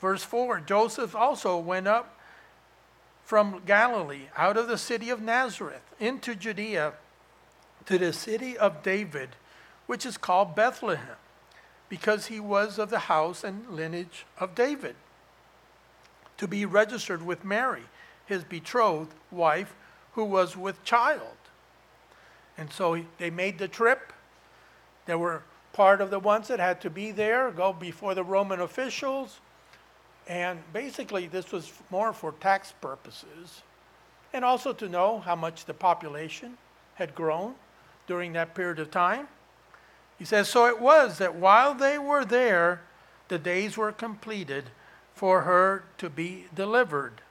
Verse 0.00 0.22
4 0.22 0.60
Joseph 0.60 1.14
also 1.14 1.58
went 1.58 1.86
up 1.86 2.16
from 3.24 3.60
Galilee, 3.66 4.28
out 4.36 4.56
of 4.56 4.68
the 4.68 4.78
city 4.78 5.10
of 5.10 5.20
Nazareth, 5.20 5.82
into 6.00 6.34
Judea, 6.34 6.94
to 7.84 7.98
the 7.98 8.12
city 8.12 8.56
of 8.56 8.82
David, 8.82 9.30
which 9.86 10.06
is 10.06 10.16
called 10.16 10.54
Bethlehem, 10.54 11.16
because 11.90 12.26
he 12.26 12.40
was 12.40 12.78
of 12.78 12.88
the 12.88 13.00
house 13.00 13.44
and 13.44 13.68
lineage 13.68 14.24
of 14.40 14.54
David, 14.54 14.96
to 16.38 16.48
be 16.48 16.64
registered 16.64 17.22
with 17.22 17.44
Mary, 17.44 17.82
his 18.24 18.44
betrothed 18.44 19.14
wife, 19.30 19.74
who 20.12 20.24
was 20.24 20.56
with 20.56 20.82
child. 20.82 21.36
And 22.56 22.72
so 22.72 23.04
they 23.18 23.30
made 23.30 23.58
the 23.58 23.68
trip. 23.68 24.12
They 25.06 25.14
were 25.14 25.42
part 25.72 26.00
of 26.00 26.10
the 26.10 26.18
ones 26.18 26.48
that 26.48 26.60
had 26.60 26.80
to 26.80 26.90
be 26.90 27.10
there, 27.10 27.50
go 27.50 27.72
before 27.72 28.14
the 28.14 28.24
Roman 28.24 28.60
officials. 28.60 29.40
And 30.28 30.60
basically, 30.74 31.26
this 31.26 31.50
was 31.50 31.72
more 31.90 32.12
for 32.12 32.32
tax 32.32 32.72
purposes 32.80 33.62
and 34.34 34.44
also 34.44 34.74
to 34.74 34.88
know 34.88 35.20
how 35.20 35.34
much 35.34 35.64
the 35.64 35.74
population 35.74 36.58
had 36.94 37.14
grown 37.14 37.54
during 38.06 38.34
that 38.34 38.54
period 38.54 38.78
of 38.78 38.90
time. 38.90 39.26
He 40.18 40.26
says, 40.26 40.48
So 40.48 40.66
it 40.66 40.80
was 40.80 41.18
that 41.18 41.34
while 41.34 41.74
they 41.74 41.98
were 41.98 42.26
there, 42.26 42.82
the 43.28 43.38
days 43.38 43.76
were 43.76 43.92
completed 43.92 44.64
for 45.14 45.42
her 45.42 45.84
to 45.98 46.10
be 46.10 46.46
delivered. 46.54 47.22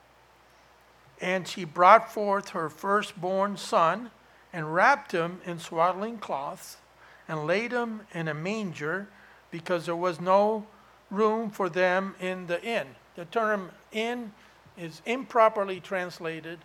And 1.21 1.47
she 1.47 1.63
brought 1.65 2.11
forth 2.11 2.49
her 2.49 2.69
firstborn 2.69 3.57
son 3.57 4.11
and 4.51 4.73
wrapped 4.73 5.11
him 5.11 5.41
in 5.45 5.59
swaddling 5.59 6.17
cloths 6.17 6.77
and 7.27 7.45
laid 7.45 7.71
him 7.71 8.01
in 8.13 8.27
a 8.27 8.33
manger 8.33 9.07
because 9.51 9.85
there 9.85 9.95
was 9.95 10.19
no 10.19 10.65
room 11.09 11.49
for 11.49 11.69
them 11.69 12.15
in 12.19 12.47
the 12.47 12.61
inn. 12.63 12.87
The 13.15 13.25
term 13.25 13.71
inn 13.91 14.33
is 14.77 15.01
improperly 15.05 15.79
translated. 15.79 16.59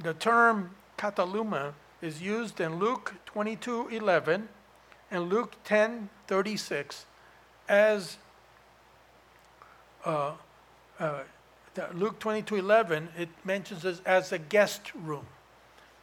The 0.00 0.14
term 0.14 0.74
kataluma 0.98 1.74
is 2.00 2.20
used 2.20 2.60
in 2.60 2.78
Luke 2.78 3.14
22:11 3.26 4.48
and 5.10 5.28
Luke 5.28 5.56
10:36 5.64 7.04
as 7.68 8.16
uh, 10.04 10.32
uh, 10.98 11.20
Luke 11.92 12.18
22:11 12.18 13.08
it 13.16 13.28
mentions 13.44 13.84
it 13.84 14.00
as 14.04 14.32
a 14.32 14.38
guest 14.38 14.92
room. 14.94 15.26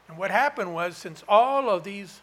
And 0.07 0.17
what 0.17 0.31
happened 0.31 0.73
was, 0.73 0.97
since 0.97 1.23
all 1.27 1.69
of 1.69 1.83
these 1.83 2.21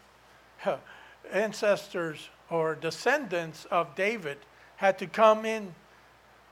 ancestors 1.31 2.29
or 2.49 2.75
descendants 2.75 3.65
of 3.65 3.95
David 3.95 4.37
had 4.77 4.97
to 4.99 5.07
come 5.07 5.45
in, 5.45 5.75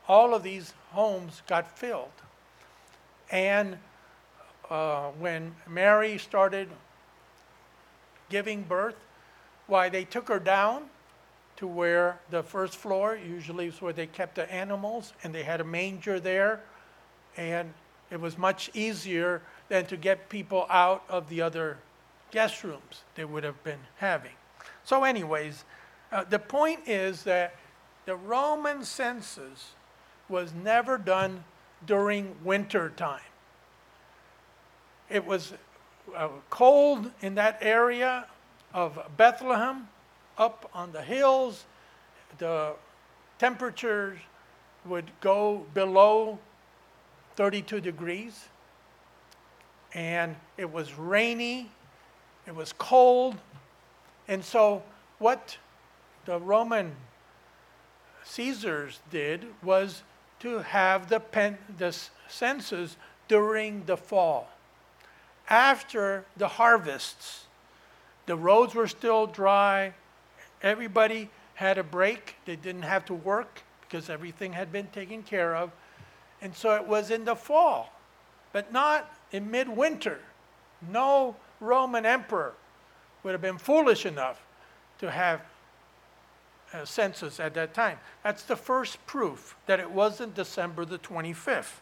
all 0.06 0.34
of 0.34 0.42
these 0.42 0.74
homes 0.90 1.42
got 1.48 1.78
filled. 1.78 2.10
And 3.30 3.78
uh, 4.70 5.08
when 5.18 5.54
Mary 5.68 6.18
started 6.18 6.68
giving 8.28 8.62
birth, 8.62 8.96
why 9.66 9.88
they 9.88 10.04
took 10.04 10.28
her 10.28 10.38
down 10.38 10.84
to 11.56 11.66
where 11.66 12.18
the 12.30 12.42
first 12.42 12.76
floor 12.76 13.16
usually 13.16 13.66
is 13.66 13.80
where 13.80 13.92
they 13.92 14.06
kept 14.06 14.34
the 14.34 14.52
animals, 14.52 15.12
and 15.22 15.34
they 15.34 15.42
had 15.42 15.60
a 15.60 15.64
manger 15.64 16.20
there, 16.20 16.60
and 17.36 17.72
it 18.10 18.20
was 18.20 18.36
much 18.36 18.70
easier 18.74 19.42
than 19.68 19.86
to 19.86 19.96
get 19.96 20.28
people 20.28 20.66
out 20.68 21.02
of 21.08 21.28
the 21.28 21.40
other 21.40 21.78
guest 22.30 22.62
rooms 22.62 23.02
they 23.14 23.24
would 23.24 23.42
have 23.42 23.62
been 23.64 23.80
having. 23.96 24.32
So, 24.84 25.04
anyways, 25.04 25.64
uh, 26.12 26.24
the 26.24 26.38
point 26.38 26.80
is 26.86 27.22
that 27.24 27.54
the 28.06 28.16
Roman 28.16 28.84
census 28.84 29.72
was 30.28 30.54
never 30.54 30.96
done 30.96 31.44
during 31.84 32.36
winter 32.42 32.90
time. 32.90 33.20
It 35.10 35.26
was 35.26 35.52
uh, 36.16 36.28
cold 36.48 37.10
in 37.20 37.34
that 37.34 37.58
area 37.60 38.26
of 38.72 38.98
Bethlehem, 39.16 39.88
up 40.38 40.70
on 40.72 40.92
the 40.92 41.02
hills. 41.02 41.64
The 42.38 42.74
temperatures 43.38 44.18
would 44.84 45.10
go 45.20 45.66
below 45.74 46.38
32 47.36 47.80
degrees. 47.80 48.48
And 49.94 50.36
it 50.56 50.70
was 50.72 50.94
rainy, 50.94 51.70
it 52.46 52.54
was 52.54 52.72
cold. 52.72 53.36
And 54.28 54.44
so, 54.44 54.82
what 55.18 55.56
the 56.24 56.38
Roman 56.38 56.94
Caesars 58.26 59.00
did 59.10 59.46
was 59.62 60.02
to 60.40 60.58
have 60.58 61.08
the, 61.08 61.20
pen, 61.20 61.56
the 61.78 61.96
census 62.28 62.96
during 63.28 63.84
the 63.86 63.96
fall. 63.96 64.50
After 65.48 66.24
the 66.36 66.48
harvests, 66.48 67.44
the 68.26 68.36
roads 68.36 68.74
were 68.74 68.88
still 68.88 69.26
dry, 69.26 69.94
everybody 70.60 71.30
had 71.54 71.78
a 71.78 71.84
break, 71.84 72.34
they 72.44 72.56
didn't 72.56 72.82
have 72.82 73.04
to 73.06 73.14
work 73.14 73.62
because 73.82 74.10
everything 74.10 74.52
had 74.52 74.72
been 74.72 74.88
taken 74.88 75.22
care 75.22 75.54
of. 75.54 75.70
And 76.42 76.54
so 76.54 76.74
it 76.74 76.86
was 76.86 77.10
in 77.10 77.24
the 77.24 77.36
fall, 77.36 77.92
but 78.52 78.72
not 78.72 79.10
in 79.30 79.50
midwinter. 79.50 80.18
No 80.90 81.36
Roman 81.60 82.04
emperor 82.04 82.54
would 83.22 83.32
have 83.32 83.40
been 83.40 83.58
foolish 83.58 84.04
enough 84.04 84.44
to 84.98 85.10
have 85.10 85.40
a 86.76 86.86
census 86.86 87.40
at 87.40 87.54
that 87.54 87.74
time. 87.74 87.98
That's 88.22 88.42
the 88.42 88.56
first 88.56 89.04
proof 89.06 89.56
that 89.66 89.80
it 89.80 89.90
wasn't 89.90 90.34
December 90.34 90.84
the 90.84 90.98
25th. 90.98 91.80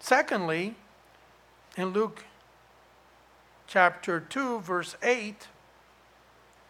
Secondly, 0.00 0.74
in 1.76 1.88
Luke 1.88 2.24
chapter 3.66 4.20
2, 4.20 4.60
verse 4.60 4.96
8, 5.02 5.48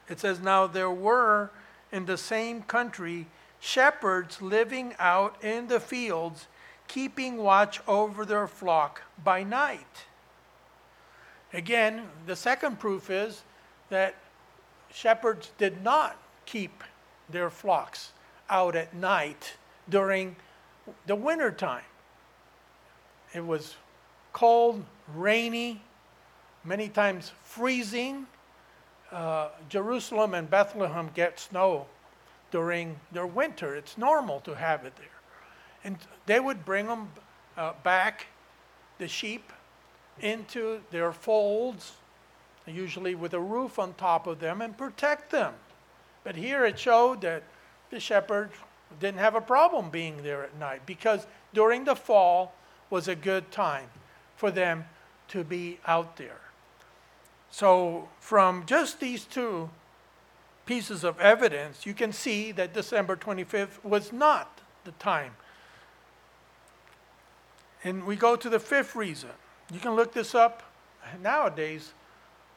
it 0.09 0.21
says, 0.21 0.41
Now 0.41 0.67
there 0.67 0.91
were 0.91 1.51
in 1.91 2.07
the 2.07 2.17
same 2.17 2.63
country 2.63 3.27
shepherds 3.61 4.43
living 4.43 4.95
out 4.99 5.43
in 5.43 5.69
the 5.69 5.81
fields, 5.81 6.47
keeping 6.87 7.39
watch 7.39 7.81
over 7.89 8.25
their 8.25 8.47
flock 8.47 9.03
by 9.23 9.43
night. 9.43 10.05
Again, 11.53 12.09
the 12.27 12.37
second 12.37 12.79
proof 12.79 13.11
is 13.11 13.43
that 13.89 14.17
shepherds 14.95 15.51
did 15.59 15.83
not 15.83 16.17
keep 16.47 16.85
their 17.29 17.51
flocks 17.51 18.13
out 18.49 18.77
at 18.77 18.95
night 18.95 19.55
during 19.89 20.37
the 21.07 21.17
winter 21.17 21.51
time. 21.51 21.85
It 23.35 23.45
was 23.45 23.75
cold, 24.33 24.85
rainy, 25.15 25.83
many 26.63 26.89
times 26.89 27.33
freezing. 27.43 28.27
Uh, 29.11 29.49
Jerusalem 29.69 30.35
and 30.35 30.49
Bethlehem 30.49 31.11
get 31.15 31.41
snow 31.41 31.87
during 32.51 33.01
their 33.11 33.27
winter. 33.27 33.75
It's 33.75 33.99
normal 33.99 34.41
to 34.41 34.55
have 34.55 34.85
it 34.85 34.95
there. 34.97 35.07
And 35.83 35.99
they 36.27 36.39
would 36.39 36.65
bring 36.65 36.87
them 36.87 37.11
uh, 37.57 37.73
back, 37.83 38.27
the 38.99 39.09
sheep, 39.09 39.53
into 40.21 40.81
their 40.91 41.13
folds, 41.13 41.95
usually 42.67 43.15
with 43.15 43.35
a 43.35 43.41
roof 43.41 43.79
on 43.79 43.95
top 43.95 44.27
of 44.27 44.41
them, 44.41 44.61
and 44.63 44.77
protect 44.77 45.31
them. 45.31 45.55
But 46.23 46.37
here 46.37 46.65
it 46.65 46.79
showed 46.79 47.21
that 47.21 47.43
the 47.91 48.01
shepherd 48.01 48.51
didn't 49.01 49.19
have 49.19 49.35
a 49.35 49.41
problem 49.41 49.91
being 49.91 50.23
there 50.23 50.43
at 50.43 50.59
night 50.59 50.83
because 50.87 51.27
during 51.53 51.85
the 51.85 51.97
fall 51.97 52.55
was 52.91 53.09
a 53.09 53.15
good 53.15 53.51
time 53.51 53.89
for 54.37 54.51
them 54.51 54.85
to 55.29 55.45
be 55.45 55.79
out 55.87 56.17
there. 56.17 56.41
So, 57.51 58.09
from 58.19 58.67
just 58.67 58.99
these 58.99 59.25
two 59.25 59.71
pieces 60.67 61.05
of 61.05 61.21
evidence, 61.21 61.87
you 61.87 61.95
can 61.95 62.13
see 62.13 62.53
that 62.53 62.75
December 62.75 63.17
25th 63.17 63.83
was 63.85 64.13
not 64.13 64.61
the 64.85 64.93
time. 64.93 65.33
And 67.85 68.07
we 68.07 68.17
go 68.17 68.35
to 68.35 68.49
the 68.49 68.59
fifth 68.59 68.97
reason. 68.97 69.31
You 69.73 69.79
can 69.79 69.95
look 69.95 70.13
this 70.13 70.35
up 70.35 70.63
nowadays. 71.23 71.93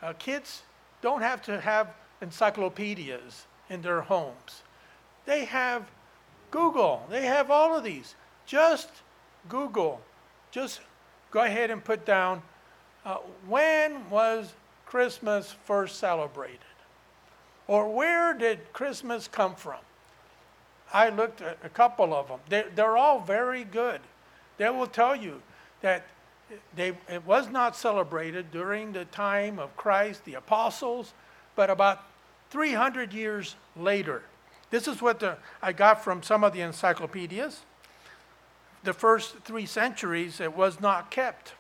Uh, 0.02 0.14
kids 0.14 0.64
don't 1.02 1.22
have 1.22 1.42
to 1.44 1.60
have 1.60 1.94
encyclopedias 2.22 3.46
in 3.70 3.82
their 3.82 4.02
homes. 4.02 4.64
They 5.26 5.46
have 5.46 5.84
Google. 6.52 7.06
They 7.10 7.26
have 7.26 7.52
all 7.52 7.76
of 7.76 7.84
these. 7.84 8.16
Just 8.46 8.90
Google. 9.50 10.02
Just 10.52 10.82
go 11.32 11.42
ahead 11.42 11.70
and 11.72 11.84
put 11.84 12.06
down 12.06 12.42
uh, 13.06 13.18
when 13.48 14.10
was 14.10 14.54
Christmas 14.86 15.56
first 15.66 15.98
celebrated? 15.98 16.60
Or 17.68 17.90
where 17.90 18.34
did 18.34 18.72
Christmas 18.74 19.28
come 19.28 19.56
from? 19.56 19.80
I 20.94 21.10
looked 21.10 21.42
at 21.42 21.58
a 21.64 21.70
couple 21.70 22.14
of 22.14 22.30
them. 22.30 22.40
They're, 22.48 22.70
they're 22.74 22.98
all 22.98 23.20
very 23.20 23.66
good. 23.66 24.00
They 24.58 24.70
will 24.70 24.88
tell 24.88 25.16
you 25.16 25.42
that 25.82 26.06
they, 26.76 26.90
it 27.10 27.26
was 27.26 27.50
not 27.50 27.76
celebrated 27.76 28.52
during 28.52 28.94
the 28.94 29.06
time 29.06 29.60
of 29.60 29.76
Christ, 29.76 30.26
the 30.26 30.36
apostles, 30.36 31.14
but 31.56 31.70
about 31.70 32.04
300 32.50 33.14
years 33.14 33.56
later. 33.76 34.24
This 34.70 34.88
is 34.88 35.02
what 35.02 35.20
the, 35.20 35.38
I 35.62 35.74
got 35.74 36.04
from 36.04 36.24
some 36.24 36.44
of 36.44 36.54
the 36.54 36.62
encyclopedias. 36.62 37.62
The 38.84 38.94
first 38.94 39.40
three 39.40 39.66
centuries, 39.66 40.40
it 40.40 40.56
was 40.56 40.80
not 40.80 41.12
kept. 41.12 41.54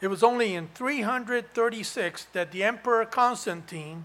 It 0.00 0.08
was 0.08 0.22
only 0.22 0.54
in 0.54 0.68
336 0.74 2.26
that 2.32 2.52
the 2.52 2.64
Emperor 2.64 3.04
Constantine 3.04 4.04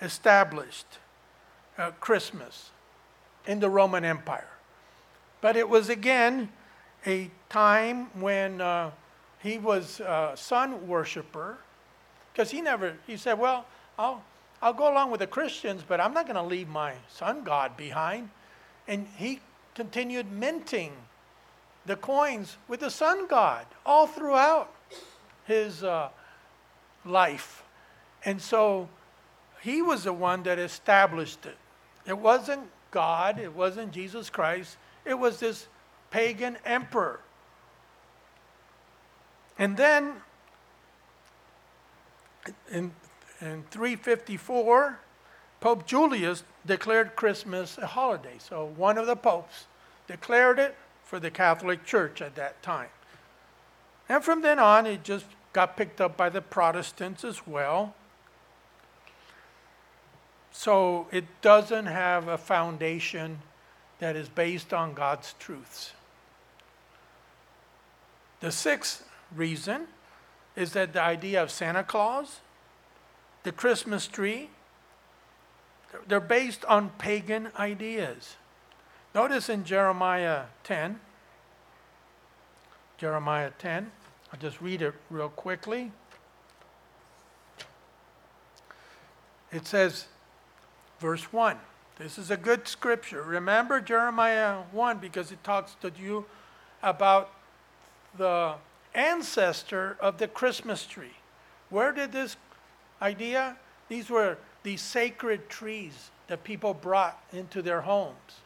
established 0.00 0.98
uh, 1.76 1.90
Christmas 2.00 2.70
in 3.46 3.60
the 3.60 3.70
Roman 3.70 4.04
Empire. 4.04 4.48
But 5.40 5.56
it 5.56 5.68
was 5.68 5.88
again 5.88 6.50
a 7.06 7.30
time 7.48 8.08
when 8.20 8.60
uh, 8.60 8.90
he 9.42 9.58
was 9.58 10.00
a 10.00 10.32
sun 10.36 10.86
worshiper, 10.86 11.58
because 12.32 12.50
he 12.50 12.60
never, 12.60 12.94
he 13.06 13.16
said, 13.16 13.38
Well, 13.38 13.66
I'll, 13.98 14.22
I'll 14.62 14.72
go 14.72 14.92
along 14.92 15.10
with 15.10 15.20
the 15.20 15.26
Christians, 15.26 15.82
but 15.86 16.00
I'm 16.00 16.14
not 16.14 16.26
going 16.26 16.36
to 16.36 16.42
leave 16.42 16.68
my 16.68 16.94
sun 17.08 17.44
god 17.44 17.76
behind. 17.76 18.30
And 18.88 19.06
he 19.16 19.40
continued 19.74 20.30
minting 20.30 20.92
the 21.86 21.96
coins 21.96 22.56
with 22.68 22.80
the 22.80 22.90
sun 22.90 23.26
god 23.26 23.66
all 23.84 24.06
throughout 24.06 24.72
his 25.46 25.84
uh, 25.84 26.08
life. 27.04 27.62
And 28.24 28.40
so 28.40 28.88
he 29.60 29.82
was 29.82 30.04
the 30.04 30.12
one 30.12 30.42
that 30.44 30.58
established 30.58 31.44
it. 31.46 31.56
It 32.06 32.18
wasn't 32.18 32.68
God, 32.90 33.38
it 33.38 33.54
wasn't 33.54 33.92
Jesus 33.92 34.30
Christ, 34.30 34.76
it 35.04 35.14
was 35.14 35.40
this 35.40 35.66
pagan 36.14 36.56
emperor. 36.64 37.18
And 39.58 39.76
then 39.76 40.12
in 42.70 42.92
in 43.40 43.64
354, 43.70 45.00
Pope 45.58 45.86
Julius 45.86 46.44
declared 46.64 47.16
Christmas 47.16 47.78
a 47.78 47.86
holiday. 47.88 48.36
So 48.38 48.64
one 48.76 48.96
of 48.96 49.08
the 49.08 49.16
popes 49.16 49.66
declared 50.06 50.60
it 50.60 50.76
for 51.02 51.18
the 51.18 51.32
Catholic 51.32 51.84
Church 51.84 52.22
at 52.22 52.36
that 52.36 52.62
time. 52.62 52.90
And 54.08 54.22
from 54.22 54.40
then 54.42 54.60
on, 54.60 54.86
it 54.86 55.02
just 55.02 55.26
got 55.52 55.76
picked 55.76 56.00
up 56.00 56.16
by 56.16 56.28
the 56.28 56.40
Protestants 56.40 57.24
as 57.24 57.44
well. 57.44 57.92
So 60.52 61.08
it 61.10 61.24
doesn't 61.42 61.86
have 61.86 62.28
a 62.28 62.38
foundation 62.38 63.40
that 63.98 64.14
is 64.14 64.28
based 64.28 64.72
on 64.72 64.94
God's 64.94 65.34
truths. 65.40 65.92
The 68.44 68.52
sixth 68.52 69.08
reason 69.34 69.86
is 70.54 70.74
that 70.74 70.92
the 70.92 71.00
idea 71.00 71.42
of 71.42 71.50
Santa 71.50 71.82
Claus 71.82 72.40
the 73.42 73.52
Christmas 73.52 74.06
tree, 74.06 74.50
they're 76.06 76.20
based 76.20 76.62
on 76.66 76.90
pagan 76.98 77.48
ideas. 77.58 78.36
Notice 79.14 79.48
in 79.48 79.64
Jeremiah 79.64 80.42
10, 80.62 81.00
Jeremiah 82.98 83.50
10, 83.58 83.90
I'll 84.30 84.38
just 84.38 84.60
read 84.60 84.82
it 84.82 84.92
real 85.08 85.30
quickly. 85.30 85.90
It 89.52 89.66
says, 89.66 90.04
verse 91.00 91.32
1. 91.32 91.56
This 91.98 92.18
is 92.18 92.30
a 92.30 92.36
good 92.36 92.68
scripture. 92.68 93.22
Remember 93.22 93.80
Jeremiah 93.80 94.64
1 94.70 94.98
because 94.98 95.32
it 95.32 95.42
talks 95.42 95.76
to 95.80 95.90
you 95.98 96.26
about 96.82 97.30
the 98.16 98.54
ancestor 98.94 99.96
of 100.00 100.18
the 100.18 100.28
Christmas 100.28 100.86
tree. 100.86 101.16
Where 101.70 101.92
did 101.92 102.12
this 102.12 102.36
idea. 103.04 103.56
These 103.88 104.10
were 104.10 104.38
these 104.62 104.80
sacred 104.80 105.48
trees 105.48 106.10
that 106.28 106.42
people 106.42 106.74
brought 106.74 107.22
into 107.32 107.62
their 107.62 107.82
homes. 107.82 108.40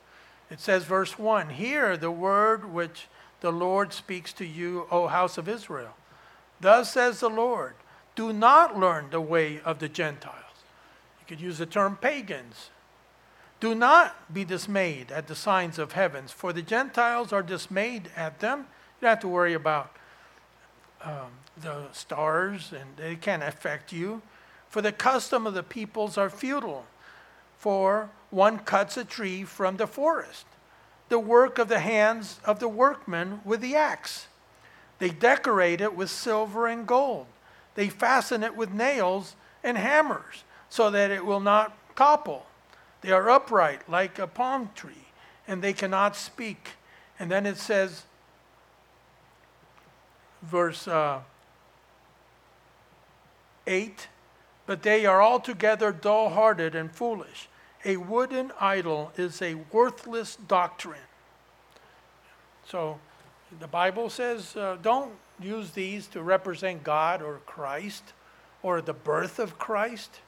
It 0.51 0.61
says, 0.61 0.85
verse 0.85 1.19
1 1.19 1.51
Hear 1.51 1.97
the 1.97 2.11
word 2.11 2.73
which 2.73 3.07
the 3.41 3.53
Lord 3.53 3.93
speaks 3.93 4.33
to 4.35 4.45
you, 4.45 4.87
O 4.91 5.07
house 5.07 5.39
of 5.39 5.49
Israel. 5.49 5.95
Thus 6.61 6.93
says 6.93 7.21
the 7.21 7.31
Lord, 7.31 7.75
do 8.17 8.33
not 8.33 8.79
learn 8.79 9.11
the 9.11 9.21
way 9.21 9.61
of 9.65 9.79
the 9.79 9.89
Gentiles. 9.89 10.35
You 11.21 11.27
could 11.29 11.41
use 11.41 11.59
the 11.59 11.67
term 11.67 11.97
pagans. 11.97 12.71
Do 13.61 13.77
not 13.77 14.33
be 14.33 14.45
dismayed 14.45 15.13
at 15.13 15.29
the 15.29 15.37
signs 15.37 15.79
of 15.79 15.93
heavens, 15.93 16.33
for 16.33 16.53
the 16.53 16.63
Gentiles 16.63 17.33
are 17.33 17.43
dismayed 17.43 18.11
at 18.17 18.41
them. 18.41 18.67
You 19.01 19.07
don't 19.07 19.11
have 19.11 19.21
to 19.21 19.29
worry 19.29 19.55
about 19.55 19.97
um, 21.05 21.31
the 21.57 21.93
stars, 21.93 22.73
and 22.73 22.97
they 22.97 23.15
can't 23.15 23.45
affect 23.45 23.93
you. 23.93 24.23
For 24.69 24.83
the 24.83 24.91
custom 24.91 25.47
of 25.47 25.55
the 25.55 25.63
peoples 25.63 26.19
are 26.19 26.29
futile, 26.29 26.85
for 27.59 28.11
one 28.31 28.59
cuts 28.59 28.97
a 28.97 29.05
tree 29.05 29.45
from 29.45 29.77
the 29.77 29.87
forest, 29.87 30.47
the 31.09 31.19
work 31.19 31.59
of 31.59 31.69
the 31.69 31.79
hands 31.79 32.41
of 32.45 32.59
the 32.59 32.69
workmen 32.69 33.41
with 33.45 33.61
the 33.61 33.77
axe. 33.77 34.27
They 34.99 35.11
decorate 35.11 35.81
it 35.81 35.95
with 35.95 36.11
silver 36.11 36.67
and 36.67 36.87
gold. 36.87 37.27
They 37.77 37.89
fasten 37.89 38.43
it 38.43 38.57
with 38.57 38.73
nails 38.73 39.37
and 39.63 39.79
hammers, 39.79 40.43
so 40.69 40.91
that 40.91 41.13
it 41.13 41.25
will 41.25 41.41
not 41.41 41.77
topple. 41.97 42.47
They 43.01 43.13
are 43.13 43.31
upright 43.31 43.89
like 43.89 44.19
a 44.19 44.27
palm 44.27 44.71
tree, 44.75 45.07
and 45.47 45.63
they 45.63 45.73
cannot 45.73 46.17
speak. 46.17 46.71
And 47.19 47.31
then 47.31 47.47
it 47.47 47.59
says, 47.59 48.03
verse 50.43 50.87
uh, 50.89 51.21
8 53.67 54.09
But 54.67 54.83
they 54.83 55.07
are 55.07 55.23
altogether 55.23 55.93
dull 55.93 56.31
hearted 56.31 56.75
and 56.75 56.91
foolish. 56.91 57.49
A 57.85 57.97
wooden 57.97 58.53
idol 58.61 59.13
is 59.17 59.41
a 59.41 59.55
worthless 59.73 60.37
doctrine. 60.37 61.01
So 62.67 62.99
the 63.61 63.69
Bible 63.69 64.11
says 64.11 64.57
uh, 64.57 64.77
don't 64.83 65.13
use 65.41 65.71
these 65.71 66.07
to 66.09 66.23
represent 66.23 66.83
God 66.83 67.23
or 67.23 67.41
Christ 67.47 68.13
or 68.63 68.81
the 68.81 68.93
birth 68.93 69.39
of 69.39 69.59
Christ. 69.59 70.21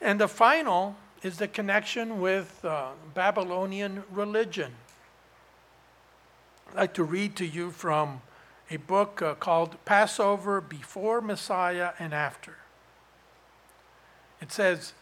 And 0.00 0.20
the 0.20 0.28
final 0.28 0.96
is 1.22 1.38
the 1.38 1.46
connection 1.46 2.20
with 2.20 2.64
uh, 2.64 2.90
Babylonian 3.14 4.02
religion. 4.10 4.72
I'd 6.72 6.78
like 6.78 6.94
to 6.94 7.04
read 7.04 7.36
to 7.36 7.44
you 7.44 7.70
from 7.70 8.22
a 8.70 8.78
book 8.78 9.20
uh, 9.20 9.34
called 9.34 9.76
Passover 9.84 10.62
Before 10.62 11.20
Messiah 11.20 11.90
and 11.98 12.14
After. 12.14 12.56
It 14.40 14.50
says, 14.50 14.94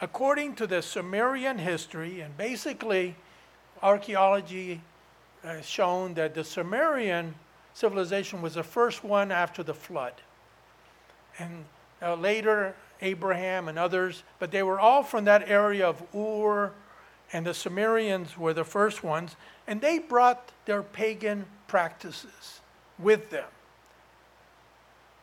according 0.00 0.54
to 0.54 0.66
the 0.66 0.80
Sumerian 0.80 1.58
history, 1.58 2.22
and 2.22 2.34
basically 2.38 3.14
archaeology 3.82 4.80
has 5.42 5.66
shown 5.66 6.14
that 6.14 6.34
the 6.34 6.44
Sumerian 6.44 7.34
civilization 7.74 8.40
was 8.40 8.54
the 8.54 8.62
first 8.62 9.04
one 9.04 9.30
after 9.30 9.62
the 9.62 9.74
flood. 9.74 10.14
And 11.38 11.66
uh, 12.00 12.14
later, 12.14 12.74
Abraham 13.02 13.68
and 13.68 13.78
others, 13.78 14.22
but 14.38 14.50
they 14.50 14.62
were 14.62 14.80
all 14.80 15.02
from 15.02 15.26
that 15.26 15.46
area 15.46 15.86
of 15.86 16.02
Ur, 16.16 16.72
and 17.32 17.46
the 17.46 17.54
Sumerians 17.54 18.36
were 18.36 18.52
the 18.52 18.64
first 18.64 19.02
ones, 19.02 19.36
and 19.66 19.80
they 19.80 19.98
brought 19.98 20.52
their 20.66 20.82
pagan 20.82 21.46
practices 21.66 22.60
with 22.98 23.30
them 23.30 23.48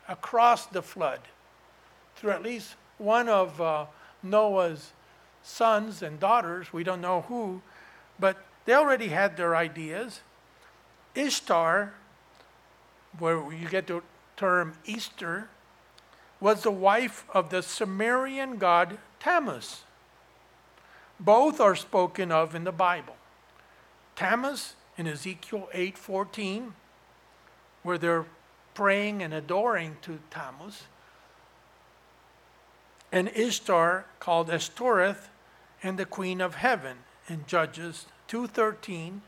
across 0.08 0.65
the 0.65 0.82
flood 0.82 1.19
through 2.15 2.32
at 2.32 2.43
least 2.43 2.76
one 2.98 3.30
of 3.30 3.62
uh, 3.62 3.86
Noah's 4.24 4.91
sons 5.43 6.02
and 6.02 6.19
daughters, 6.19 6.74
we 6.74 6.84
don't 6.84 7.00
know 7.00 7.22
who, 7.22 7.62
but 8.19 8.38
they 8.65 8.74
already 8.74 9.08
had 9.08 9.38
their 9.38 9.56
ideas. 9.56 10.22
Ishtar, 11.15 11.93
where 13.17 13.52
you 13.54 13.69
get 13.69 13.88
the 13.88 14.02
term 14.36 14.74
Easter, 14.86 15.48
was 16.39 16.63
the 16.63 16.72
wife 16.72 17.26
of 17.34 17.50
the 17.50 17.62
Sumerian 17.62 18.58
god 18.58 18.98
Tammuz. 19.19 19.84
Both 21.19 21.60
are 21.60 21.75
spoken 21.75 22.32
of 22.32 22.55
in 22.55 22.63
the 22.63 22.71
Bible. 22.71 23.15
Tammuz 24.15 24.75
in 24.97 25.08
Ezekiel 25.08 25.69
8:14, 25.73 26.73
where 27.84 27.97
they're 27.97 28.25
praying 28.73 29.21
and 29.21 29.34
adoring 29.34 29.97
to 30.01 30.19
Tammuz, 30.29 30.84
and 33.12 33.29
Ishtar 33.29 34.05
called 34.19 34.49
Ashtoreth 34.49 35.29
and 35.82 35.97
the 35.97 36.05
queen 36.05 36.41
of 36.41 36.55
heaven 36.55 37.03
in 37.27 37.45
Judges 37.45 38.05
2:13, 38.27 39.21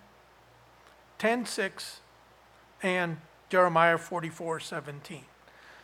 10:6, 1.19 1.99
and 2.81 3.19
Jeremiah 3.49 3.97
44:17. 3.97 5.25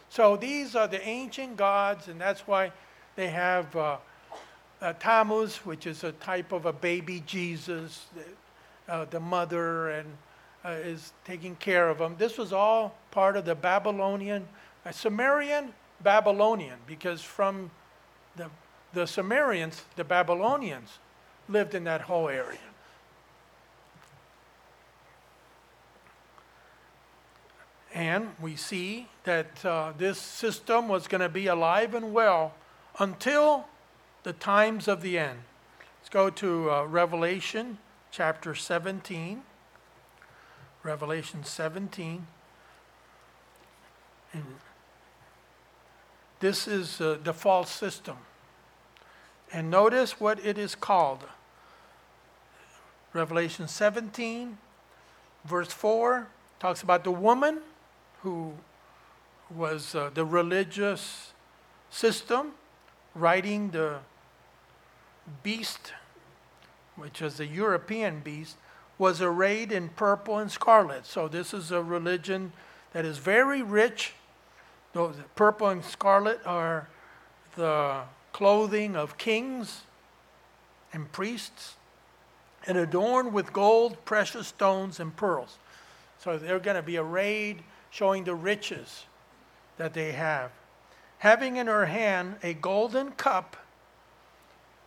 So 0.10 0.38
these 0.38 0.76
are 0.76 0.88
the 0.88 1.02
ancient 1.02 1.58
gods, 1.58 2.08
and 2.08 2.20
that's 2.20 2.48
why 2.48 2.72
they 3.16 3.30
have 3.30 3.76
uh, 3.76 3.98
uh, 4.82 4.94
Tammuz, 4.94 5.58
which 5.58 5.88
is 5.88 6.04
a 6.04 6.12
type 6.14 6.52
of 6.52 6.66
a 6.66 6.74
baby 6.74 7.24
Jesus, 7.26 8.08
uh, 8.88 9.06
the 9.06 9.20
mother, 9.20 9.90
and 9.90 10.08
uh, 10.64 10.70
is 10.70 11.14
taking 11.26 11.56
care 11.56 11.90
of 11.90 12.00
him. 12.00 12.16
This 12.18 12.38
was 12.38 12.54
all 12.54 12.96
part 13.12 13.38
of 13.38 13.46
the 13.46 13.56
Babylonian, 13.56 14.48
uh, 14.86 14.92
Sumerian 14.92 15.74
Babylonian, 16.02 16.78
because 16.86 17.22
from 17.22 17.72
the, 18.36 18.50
the 18.94 19.08
Sumerians, 19.08 19.84
the 19.96 20.04
Babylonians 20.04 21.00
lived 21.50 21.74
in 21.74 21.84
that 21.86 22.02
whole 22.02 22.30
area. 22.30 22.60
And 27.94 28.36
we 28.40 28.56
see 28.56 29.08
that 29.24 29.66
uh, 29.66 29.94
this 29.98 30.20
system 30.20 30.88
was 30.88 31.08
going 31.08 31.22
to 31.22 31.30
be 31.30 31.48
alive 31.48 31.96
and 31.96 32.14
well 32.14 32.54
until 33.00 33.66
the 34.28 34.34
times 34.34 34.90
of 34.90 35.02
the 35.02 35.18
end. 35.18 35.40
Let's 36.02 36.10
go 36.10 36.30
to 36.30 36.70
uh, 36.70 36.84
Revelation 36.84 37.78
chapter 38.12 38.54
17. 38.56 39.42
Revelation 40.84 41.46
17. 41.46 42.28
And 44.34 44.44
this 46.42 46.68
is 46.68 47.00
uh, 47.00 47.20
the 47.24 47.34
false 47.34 47.72
system. 47.72 48.18
And 49.54 49.72
notice 49.72 50.20
what 50.20 50.46
it 50.46 50.58
is 50.58 50.76
called. 50.76 51.24
Revelation 53.14 53.70
17, 53.70 54.58
verse 55.46 55.72
4, 55.72 56.28
talks 56.60 56.82
about 56.82 57.06
the 57.06 57.12
woman 57.12 57.62
who 58.24 58.56
was 59.50 59.96
uh, 59.96 60.10
the 60.14 60.26
religious 60.26 61.32
system 61.90 62.52
writing 63.16 63.72
the 63.72 64.00
beast, 65.44 65.94
which 66.96 67.22
is 67.22 67.40
a 67.40 67.46
European 67.46 68.22
beast, 68.22 68.58
was 68.98 69.22
arrayed 69.22 69.72
in 69.72 69.90
purple 69.90 70.38
and 70.38 70.52
scarlet. 70.52 71.06
So 71.06 71.28
this 71.28 71.54
is 71.54 71.72
a 71.72 71.82
religion 71.82 72.54
that 72.94 73.06
is 73.06 73.18
very 73.18 73.62
rich. 73.62 74.14
Those 74.94 75.16
purple 75.36 75.68
and 75.68 75.84
scarlet 75.84 76.40
are 76.46 76.88
the 77.56 78.02
clothing 78.34 78.96
of 78.96 79.18
kings 79.18 79.82
and 80.94 81.12
priests, 81.12 81.76
and 82.66 82.78
adorned 82.78 83.34
with 83.34 83.54
gold, 83.54 84.04
precious 84.06 84.48
stones, 84.48 85.00
and 85.00 85.16
pearls. 85.16 85.58
So 86.20 86.38
they're 86.38 86.60
going 86.60 86.78
to 86.78 86.82
be 86.82 86.98
arrayed 86.98 87.64
showing 87.90 88.24
the 88.24 88.36
riches 88.36 89.06
that 89.78 89.94
they 89.94 90.14
have. 90.14 90.52
Having 91.20 91.58
in 91.58 91.68
her 91.68 91.86
hand 91.86 92.36
a 92.44 92.54
golden 92.54 93.12
cup, 93.12 93.58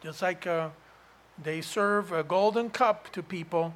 just 0.03 0.23
like 0.23 0.47
uh, 0.47 0.71
they 1.43 1.61
serve 1.61 2.13
a 2.13 2.23
golden 2.23 2.71
cup 2.71 3.13
to 3.13 3.23
people, 3.23 3.75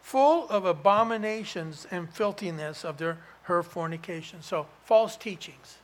full 0.00 0.48
of 0.48 0.64
abominations 0.64 1.86
and 1.90 2.12
filthiness 2.12 2.84
of 2.84 2.98
their 2.98 3.18
her 3.42 3.62
fornication. 3.62 4.42
So 4.42 4.66
false 4.84 5.16
teachings. 5.16 5.78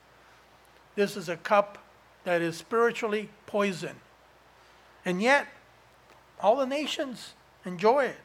This 0.94 1.16
is 1.16 1.28
a 1.28 1.36
cup 1.36 1.78
that 2.24 2.42
is 2.42 2.56
spiritually 2.56 3.30
poison. 3.46 3.96
And 5.04 5.22
yet, 5.22 5.46
all 6.40 6.56
the 6.56 6.66
nations 6.66 7.34
enjoy 7.64 8.06
it. 8.06 8.16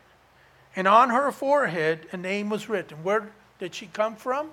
And 0.76 0.88
on 0.88 1.10
her 1.10 1.32
forehead, 1.32 2.08
a 2.12 2.18
name 2.18 2.50
was 2.50 2.68
written. 2.68 3.04
Where 3.04 3.32
did 3.60 3.76
she 3.76 3.88
come 3.88 4.16
from? 4.16 4.50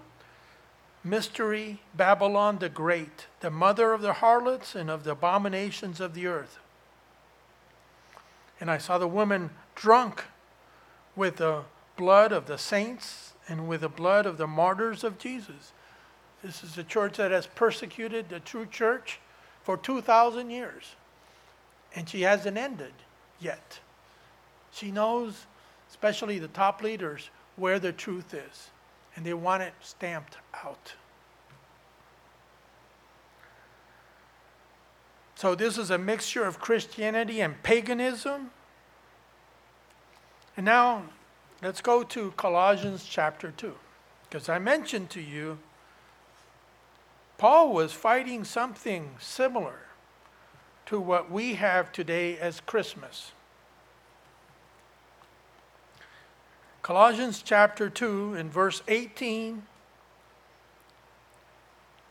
Mystery 1.03 1.81
Babylon 1.95 2.59
the 2.59 2.69
Great, 2.69 3.27
the 3.41 3.51
mother 3.51 3.93
of 3.93 4.03
the 4.03 4.15
harlots 4.15 4.75
and 4.75 4.91
of 4.91 5.05
the 5.05 5.13
abominations 5.13 5.99
of 5.99 6.13
the 6.15 6.27
earth. 6.27 6.59
And 8.61 8.71
I 8.71 8.79
saw 8.79 8.99
the 8.99 9.09
woman 9.09 9.51
drunk 9.75 10.25
with 11.17 11.37
the 11.37 11.63
blood 11.97 12.31
of 12.31 12.47
the 12.47 12.59
saints 12.59 13.33
and 13.49 13.67
with 13.67 13.81
the 13.81 13.89
blood 13.89 14.27
of 14.27 14.37
the 14.37 14.47
martyrs 14.47 15.03
of 15.03 15.19
Jesus. 15.19 15.73
This 16.43 16.63
is 16.63 16.79
a 16.79 16.85
church 16.85 17.17
that 17.17 17.31
has 17.31 17.47
persecuted 17.47 18.29
the 18.29 18.41
true 18.41 18.67
church 18.67 19.19
for 19.63 19.77
2,000 19.77 20.51
years. 20.51 20.95
And 21.95 22.09
she 22.09 22.23
hasn't 22.23 22.57
ended 22.57 22.93
yet. 23.41 23.81
She 24.73 24.91
knows, 24.91 25.47
especially 25.89 26.39
the 26.39 26.49
top 26.49 26.83
leaders, 26.83 27.31
where 27.57 27.79
the 27.79 27.93
truth 27.93 28.33
is. 28.33 28.71
And 29.17 29.27
they 29.27 29.35
want 29.35 29.63
it 29.63 29.75
stamped 29.81 30.37
out. 30.65 30.95
So, 35.41 35.55
this 35.55 35.79
is 35.79 35.91
a 35.91 35.97
mixture 35.97 36.45
of 36.45 36.59
Christianity 36.59 37.41
and 37.41 37.63
paganism. 37.63 38.51
And 40.55 40.67
now, 40.67 41.05
let's 41.63 41.81
go 41.81 42.03
to 42.03 42.33
Colossians 42.33 43.07
chapter 43.09 43.51
2. 43.51 43.73
Because 44.29 44.51
I 44.51 44.59
mentioned 44.59 45.09
to 45.11 45.21
you, 45.23 45.57
Paul 47.39 47.73
was 47.73 47.95
fighting 47.95 48.45
something 48.45 49.13
similar 49.19 49.79
to 50.85 51.01
what 51.01 51.31
we 51.31 51.55
have 51.55 51.91
today 51.91 52.37
as 52.37 52.61
Christmas. 52.61 53.33
Colossians 56.83 57.41
chapter 57.43 57.89
2, 57.89 58.35
in 58.35 58.51
verse 58.51 58.83
18 58.89 59.63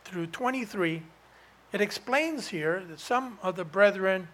through 0.04 0.26
23 0.26 1.04
it 1.72 1.82
explains 1.82 2.48
here 2.48 2.84
that 2.90 3.00
some 3.00 3.38
of 3.44 3.56
the 3.56 3.66
brethren 3.66 4.28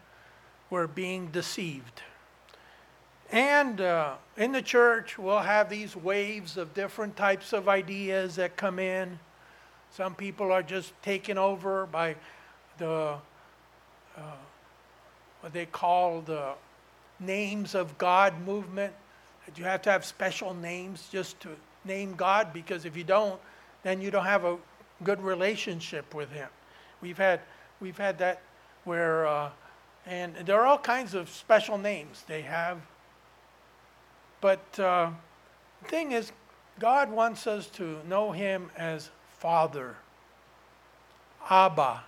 were 0.69 0.87
being 0.87 1.27
deceived. 1.27 2.01
And 3.31 3.81
uh, 3.81 4.15
in 4.37 4.51
the 4.51 4.61
church, 4.61 5.17
we'll 5.17 5.39
have 5.39 5.69
these 5.69 5.95
waves 5.95 6.57
of 6.57 6.73
different 6.73 7.17
types 7.17 7.53
of 7.53 7.67
ideas 7.67 8.35
that 8.35 8.55
come 8.55 8.79
in. 8.79 9.19
Some 9.91 10.15
people 10.15 10.51
are 10.51 10.63
just 10.63 10.93
taken 11.01 11.37
over 11.37 11.85
by 11.85 12.15
the, 12.77 13.15
uh, 14.17 14.21
what 15.41 15.53
they 15.53 15.65
call 15.65 16.21
the 16.21 16.53
names 17.19 17.75
of 17.75 17.97
God 17.97 18.39
movement. 18.45 18.93
That 19.45 19.57
you 19.57 19.63
have 19.65 19.81
to 19.83 19.91
have 19.91 20.05
special 20.05 20.53
names 20.53 21.07
just 21.11 21.39
to 21.41 21.49
name 21.83 22.15
God, 22.15 22.53
because 22.53 22.85
if 22.85 22.95
you 22.97 23.03
don't, 23.03 23.39
then 23.83 24.01
you 24.01 24.11
don't 24.11 24.25
have 24.25 24.43
a 24.43 24.57
good 25.03 25.21
relationship 25.21 26.13
with 26.13 26.31
Him. 26.31 26.49
We've 27.05 27.19
had, 27.19 27.41
we've 27.79 27.99
had 27.99 28.17
that 28.17 28.41
where, 28.83 29.27
uh, 29.27 29.51
and 30.07 30.35
there 30.37 30.59
are 30.59 30.65
all 30.65 30.79
kinds 30.79 31.13
of 31.13 31.29
special 31.29 31.77
names 31.77 32.23
they 32.27 32.41
have. 32.41 32.79
But 34.41 34.79
uh, 34.79 35.11
the 35.83 35.87
thing 35.87 36.13
is, 36.13 36.31
God 36.79 37.11
wants 37.11 37.45
us 37.45 37.67
to 37.73 37.99
know 38.09 38.31
Him 38.31 38.71
as 38.75 39.11
Father. 39.37 39.97
Abba. 41.47 42.01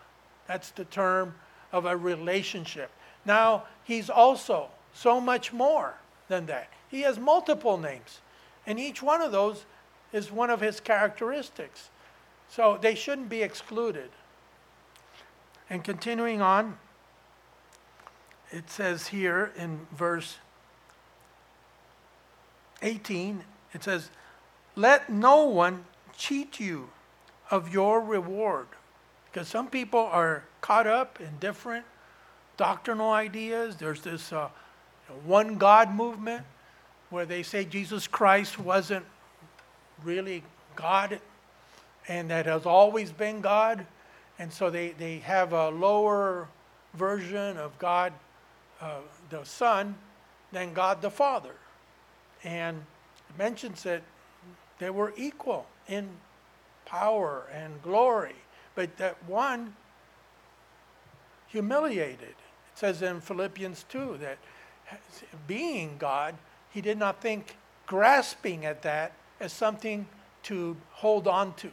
That's 0.47 0.71
the 0.71 0.85
term 0.85 1.35
of 1.71 1.85
a 1.85 1.95
relationship. 1.95 2.89
Now, 3.23 3.65
He's 3.83 4.09
also 4.09 4.69
so 4.95 5.21
much 5.21 5.53
more 5.53 5.93
than 6.27 6.47
that. 6.47 6.69
He 6.89 7.01
has 7.01 7.19
multiple 7.19 7.77
names, 7.77 8.21
and 8.65 8.79
each 8.79 9.03
one 9.03 9.21
of 9.21 9.31
those 9.31 9.63
is 10.11 10.31
one 10.31 10.49
of 10.49 10.59
His 10.59 10.79
characteristics. 10.79 11.91
So 12.49 12.79
they 12.81 12.95
shouldn't 12.95 13.29
be 13.29 13.43
excluded. 13.43 14.09
And 15.69 15.83
continuing 15.83 16.41
on, 16.41 16.77
it 18.51 18.69
says 18.69 19.07
here 19.07 19.51
in 19.57 19.85
verse 19.95 20.37
18, 22.81 23.43
it 23.73 23.83
says, 23.83 24.09
Let 24.75 25.09
no 25.09 25.43
one 25.43 25.85
cheat 26.15 26.59
you 26.59 26.89
of 27.51 27.73
your 27.73 28.01
reward. 28.01 28.67
Because 29.25 29.47
some 29.47 29.67
people 29.67 29.99
are 29.99 30.43
caught 30.61 30.87
up 30.87 31.19
in 31.19 31.37
different 31.39 31.85
doctrinal 32.55 33.11
ideas. 33.11 33.75
There's 33.75 34.01
this 34.01 34.31
uh, 34.31 34.49
one 35.25 35.57
God 35.57 35.93
movement 35.93 36.45
where 37.09 37.25
they 37.25 37.43
say 37.43 37.65
Jesus 37.65 38.07
Christ 38.07 38.59
wasn't 38.59 39.05
really 40.03 40.43
God 40.75 41.19
and 42.07 42.29
that 42.29 42.45
has 42.45 42.65
always 42.65 43.11
been 43.11 43.41
God. 43.41 43.85
And 44.39 44.51
so 44.51 44.69
they, 44.69 44.89
they 44.91 45.19
have 45.19 45.53
a 45.53 45.69
lower 45.69 46.47
version 46.93 47.57
of 47.57 47.77
God 47.79 48.13
uh, 48.81 48.99
the 49.29 49.43
Son 49.43 49.95
than 50.51 50.73
God 50.73 51.01
the 51.01 51.09
Father. 51.09 51.55
And 52.43 52.77
it 53.29 53.37
mentions 53.37 53.83
that 53.83 54.03
they 54.79 54.89
were 54.89 55.13
equal 55.17 55.65
in 55.87 56.09
power 56.85 57.47
and 57.53 57.81
glory, 57.81 58.35
but 58.75 58.95
that 58.97 59.17
one 59.27 59.75
humiliated. 61.47 62.21
It 62.29 62.35
says 62.75 63.01
in 63.01 63.21
Philippians 63.21 63.85
2 63.89 64.19
that 64.21 64.37
being 65.47 65.95
God, 65.97 66.35
he 66.69 66.81
did 66.81 66.97
not 66.97 67.21
think 67.21 67.57
grasping 67.87 68.65
at 68.65 68.83
that 68.83 69.13
as 69.39 69.51
something 69.51 70.07
to 70.43 70.77
hold 70.91 71.27
on 71.27 71.53
to. 71.55 71.71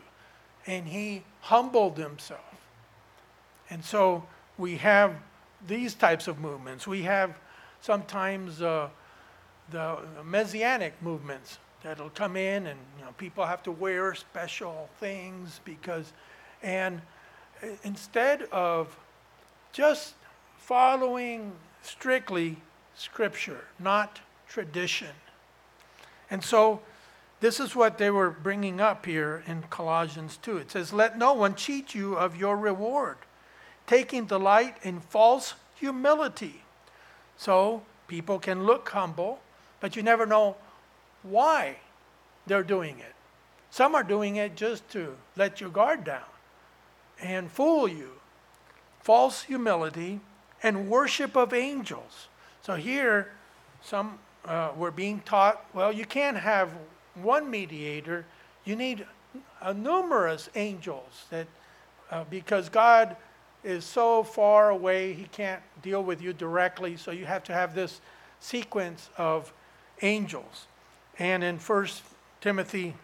And 0.66 0.88
he 0.88 1.22
humbled 1.42 1.98
himself. 1.98 2.53
And 3.70 3.84
so 3.84 4.24
we 4.58 4.76
have 4.76 5.14
these 5.66 5.94
types 5.94 6.28
of 6.28 6.38
movements. 6.38 6.86
We 6.86 7.02
have 7.02 7.34
sometimes 7.80 8.62
uh, 8.62 8.88
the 9.70 9.98
messianic 10.24 11.00
movements 11.02 11.58
that'll 11.82 12.10
come 12.10 12.36
in, 12.36 12.66
and 12.66 12.78
you 12.98 13.04
know, 13.04 13.12
people 13.18 13.44
have 13.44 13.62
to 13.64 13.72
wear 13.72 14.14
special 14.14 14.88
things 14.98 15.60
because, 15.64 16.12
and 16.62 17.00
instead 17.82 18.42
of 18.52 18.96
just 19.72 20.14
following 20.58 21.52
strictly 21.82 22.56
Scripture, 22.96 23.64
not 23.78 24.20
tradition. 24.48 25.08
And 26.30 26.44
so 26.44 26.80
this 27.40 27.58
is 27.58 27.74
what 27.74 27.98
they 27.98 28.10
were 28.10 28.30
bringing 28.30 28.80
up 28.80 29.04
here 29.04 29.42
in 29.46 29.64
Colossians 29.68 30.38
2. 30.42 30.58
It 30.58 30.70
says, 30.70 30.92
Let 30.92 31.18
no 31.18 31.32
one 31.34 31.56
cheat 31.56 31.94
you 31.94 32.14
of 32.14 32.36
your 32.36 32.56
reward 32.56 33.16
taking 33.86 34.26
delight 34.26 34.76
in 34.82 35.00
false 35.00 35.54
humility. 35.76 36.62
So 37.36 37.82
people 38.08 38.38
can 38.38 38.64
look 38.64 38.88
humble, 38.88 39.40
but 39.80 39.96
you 39.96 40.02
never 40.02 40.26
know 40.26 40.56
why 41.22 41.76
they're 42.46 42.62
doing 42.62 42.98
it. 42.98 43.14
Some 43.70 43.94
are 43.94 44.04
doing 44.04 44.36
it 44.36 44.56
just 44.56 44.88
to 44.90 45.16
let 45.36 45.60
your 45.60 45.70
guard 45.70 46.04
down 46.04 46.22
and 47.20 47.50
fool 47.50 47.88
you. 47.88 48.10
False 49.00 49.42
humility 49.42 50.20
and 50.62 50.88
worship 50.88 51.36
of 51.36 51.52
angels. 51.52 52.28
So 52.62 52.76
here, 52.76 53.32
some 53.82 54.18
uh, 54.44 54.70
were 54.76 54.90
being 54.90 55.20
taught 55.20 55.64
well, 55.74 55.92
you 55.92 56.04
can't 56.04 56.36
have 56.36 56.70
one 57.14 57.50
mediator, 57.50 58.24
you 58.64 58.76
need 58.76 59.06
uh, 59.60 59.72
numerous 59.72 60.48
angels 60.54 61.26
that, 61.30 61.46
uh, 62.10 62.24
because 62.30 62.68
God 62.68 63.16
is 63.64 63.84
so 63.84 64.22
far 64.22 64.70
away, 64.70 65.14
he 65.14 65.24
can't 65.24 65.62
deal 65.82 66.02
with 66.04 66.20
you 66.20 66.32
directly, 66.32 66.96
so 66.96 67.10
you 67.10 67.24
have 67.24 67.42
to 67.44 67.52
have 67.52 67.74
this 67.74 68.00
sequence 68.40 69.08
of 69.16 69.52
angels. 70.02 70.66
And 71.18 71.42
in 71.42 71.58
1 71.58 71.86
Timothy 72.40 72.94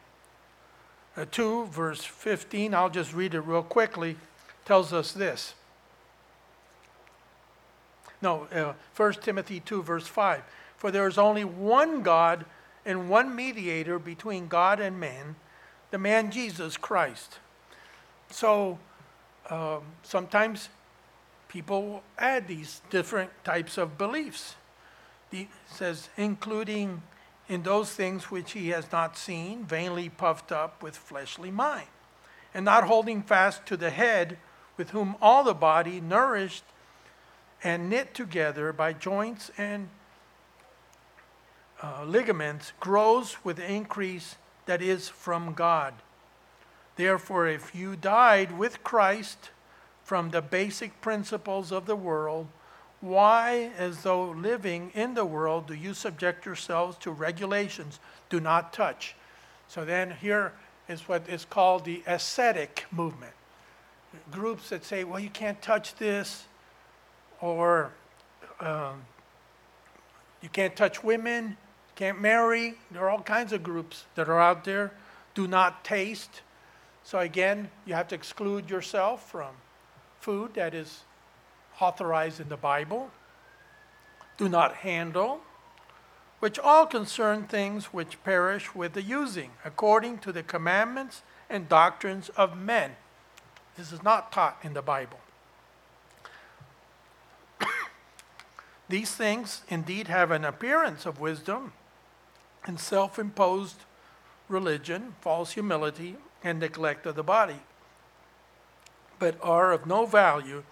uh, 1.17 1.25
2, 1.31 1.67
verse 1.67 2.05
15, 2.05 2.75
I'll 2.75 2.91
just 2.91 3.15
read 3.15 3.35
it 3.35 3.41
real 3.41 3.63
quickly, 3.63 4.17
tells 4.65 4.93
us 4.93 5.13
this. 5.13 5.55
No, 8.23 8.47
uh, 8.53 8.75
1 8.97 9.13
Timothy 9.15 9.61
2, 9.61 9.83
verse 9.83 10.07
5. 10.07 10.43
For 10.77 10.91
there 10.91 11.07
is 11.07 11.19
only 11.19 11.45
one 11.45 12.03
God 12.03 12.45
and 12.85 13.09
one 13.09 13.35
mediator 13.35 13.99
between 13.99 14.49
God 14.49 14.81
and 14.81 14.99
man, 14.99 15.37
the 15.91 15.99
man 15.99 16.31
Jesus 16.31 16.77
Christ. 16.77 17.39
So, 18.31 18.79
um, 19.51 19.83
sometimes 20.03 20.69
people 21.49 22.03
add 22.17 22.47
these 22.47 22.81
different 22.89 23.31
types 23.45 23.77
of 23.77 23.99
beliefs. 23.99 24.55
He 25.31 25.49
says, 25.67 26.09
including 26.17 27.03
in 27.49 27.65
those 27.65 27.93
things 27.93 28.31
which 28.31 28.53
he 28.53 28.69
has 28.69 28.91
not 28.93 29.19
seen, 29.19 29.65
vainly 29.65 30.09
puffed 30.09 30.53
up 30.53 30.83
with 30.83 30.97
fleshly 30.97 31.51
mind, 31.51 31.89
and 32.55 32.65
not 32.65 32.85
holding 32.85 33.23
fast 33.23 33.67
to 33.67 33.77
the 33.77 33.91
head, 33.91 34.39
with 34.77 34.91
whom 34.91 35.17
all 35.21 35.43
the 35.43 35.55
body, 35.55 36.01
nourished 36.01 36.65
and 37.63 37.91
knit 37.91 38.15
together 38.15 38.73
by 38.73 38.93
joints 38.93 39.51
and 39.59 39.89
uh, 41.83 42.05
ligaments, 42.05 42.73
grows 42.79 43.45
with 43.45 43.59
increase 43.59 44.37
that 44.67 44.81
is 44.81 45.09
from 45.09 45.53
God. 45.53 45.93
Therefore, 46.97 47.47
if 47.47 47.75
you 47.75 47.97
died 47.97 48.57
with 48.59 48.85
Christ 48.85 49.51
from 50.05 50.31
the 50.31 50.43
basic 50.43 51.01
principles 51.01 51.73
of 51.73 51.87
the 51.87 51.97
world, 51.97 52.49
why, 53.01 53.71
as 53.79 54.03
though 54.03 54.31
living 54.31 54.91
in 54.95 55.15
the 55.15 55.25
world, 55.25 55.67
do 55.67 55.75
you 55.75 55.95
subject 55.95 56.45
yourselves 56.45 56.99
to 56.99 57.11
regulations? 57.11 57.99
Do 58.29 58.41
not 58.41 58.73
touch. 58.73 59.15
So 59.69 59.85
then, 59.85 60.11
here 60.21 60.53
is 60.89 61.09
what 61.09 61.29
is 61.29 61.45
called 61.45 61.85
the 61.85 62.03
ascetic 62.07 62.85
movement. 62.91 63.33
groups 64.31 64.71
that 64.71 64.85
say, 64.85 65.05
well, 65.05 65.21
you 65.21 65.31
can't 65.31 65.63
touch 65.63 65.95
this, 65.95 66.45
or 67.41 67.93
um, 68.61 69.03
you 70.43 70.49
can't 70.49 70.75
touch 70.77 71.03
women, 71.03 71.57
can't 71.95 72.21
marry. 72.21 72.75
There 72.91 73.03
are 73.03 73.11
all 73.11 73.23
kinds 73.23 73.53
of 73.53 73.63
groups 73.63 74.05
that 74.15 74.29
are 74.29 74.41
out 74.41 74.65
there. 74.65 74.93
Do 75.35 75.47
not 75.47 75.85
taste. 75.85 76.43
So 77.11 77.19
again, 77.19 77.71
you 77.87 77.95
have 77.95 78.07
to 78.09 78.15
exclude 78.15 78.71
yourself 78.71 79.29
from 79.29 79.49
food 80.21 80.55
that 80.55 80.75
is 80.75 81.01
authorized 81.81 82.39
in 82.39 82.49
the 82.49 82.57
Bible. 82.57 83.11
Do 84.37 84.49
not 84.49 84.77
handle, 84.77 85.41
which 86.39 86.57
all 86.57 86.87
concern 86.87 87.49
things 87.49 87.87
which 87.87 88.23
perish 88.23 88.77
with 88.77 88.93
the 88.93 89.03
using, 89.03 89.51
according 89.65 90.19
to 90.19 90.31
the 90.31 90.45
commandments 90.45 91.23
and 91.49 91.69
doctrines 91.69 92.29
of 92.37 92.57
men. 92.57 92.93
This 93.77 93.91
is 93.91 94.05
not 94.05 94.31
taught 94.31 94.59
in 94.63 94.75
the 94.75 94.81
Bible. 94.81 95.19
These 98.89 99.11
things 99.17 99.63
indeed 99.69 100.07
have 100.07 100.31
an 100.31 100.45
appearance 100.45 101.07
of 101.07 101.19
wisdom 101.19 101.73
and 102.65 102.79
self 102.79 103.19
imposed 103.19 103.79
religion, 104.49 105.17
false 105.21 105.55
humility, 105.55 106.17
and 106.43 106.59
neglect 106.59 107.07
of 107.07 107.15
the 107.15 107.23
body, 107.23 107.61
but 109.19 109.37
are 109.43 109.73
of 109.73 109.87
no 109.87 110.07
value 110.07 110.63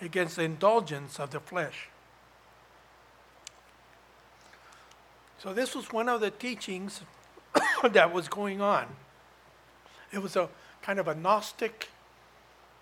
against 0.00 0.36
the 0.36 0.42
indulgence 0.42 1.20
of 1.20 1.30
the 1.30 1.40
flesh. 1.40 1.88
So, 5.38 5.52
this 5.52 5.74
was 5.74 5.92
one 5.92 6.08
of 6.08 6.20
the 6.20 6.30
teachings 6.30 7.00
that 7.90 8.12
was 8.12 8.28
going 8.28 8.60
on. 8.60 8.86
It 10.12 10.18
was 10.18 10.36
a 10.36 10.48
kind 10.82 10.98
of 10.98 11.08
a 11.08 11.14
Gnostic 11.14 11.88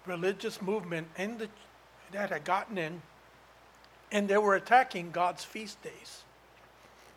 religious 0.06 0.60
movement 0.60 1.08
in 1.16 1.38
the, 1.38 1.48
that 2.12 2.30
had 2.30 2.44
gotten 2.44 2.76
in, 2.78 3.02
and 4.10 4.28
they 4.28 4.38
were 4.38 4.54
attacking 4.54 5.10
God's 5.10 5.44
feast 5.44 5.82
days. 5.82 6.24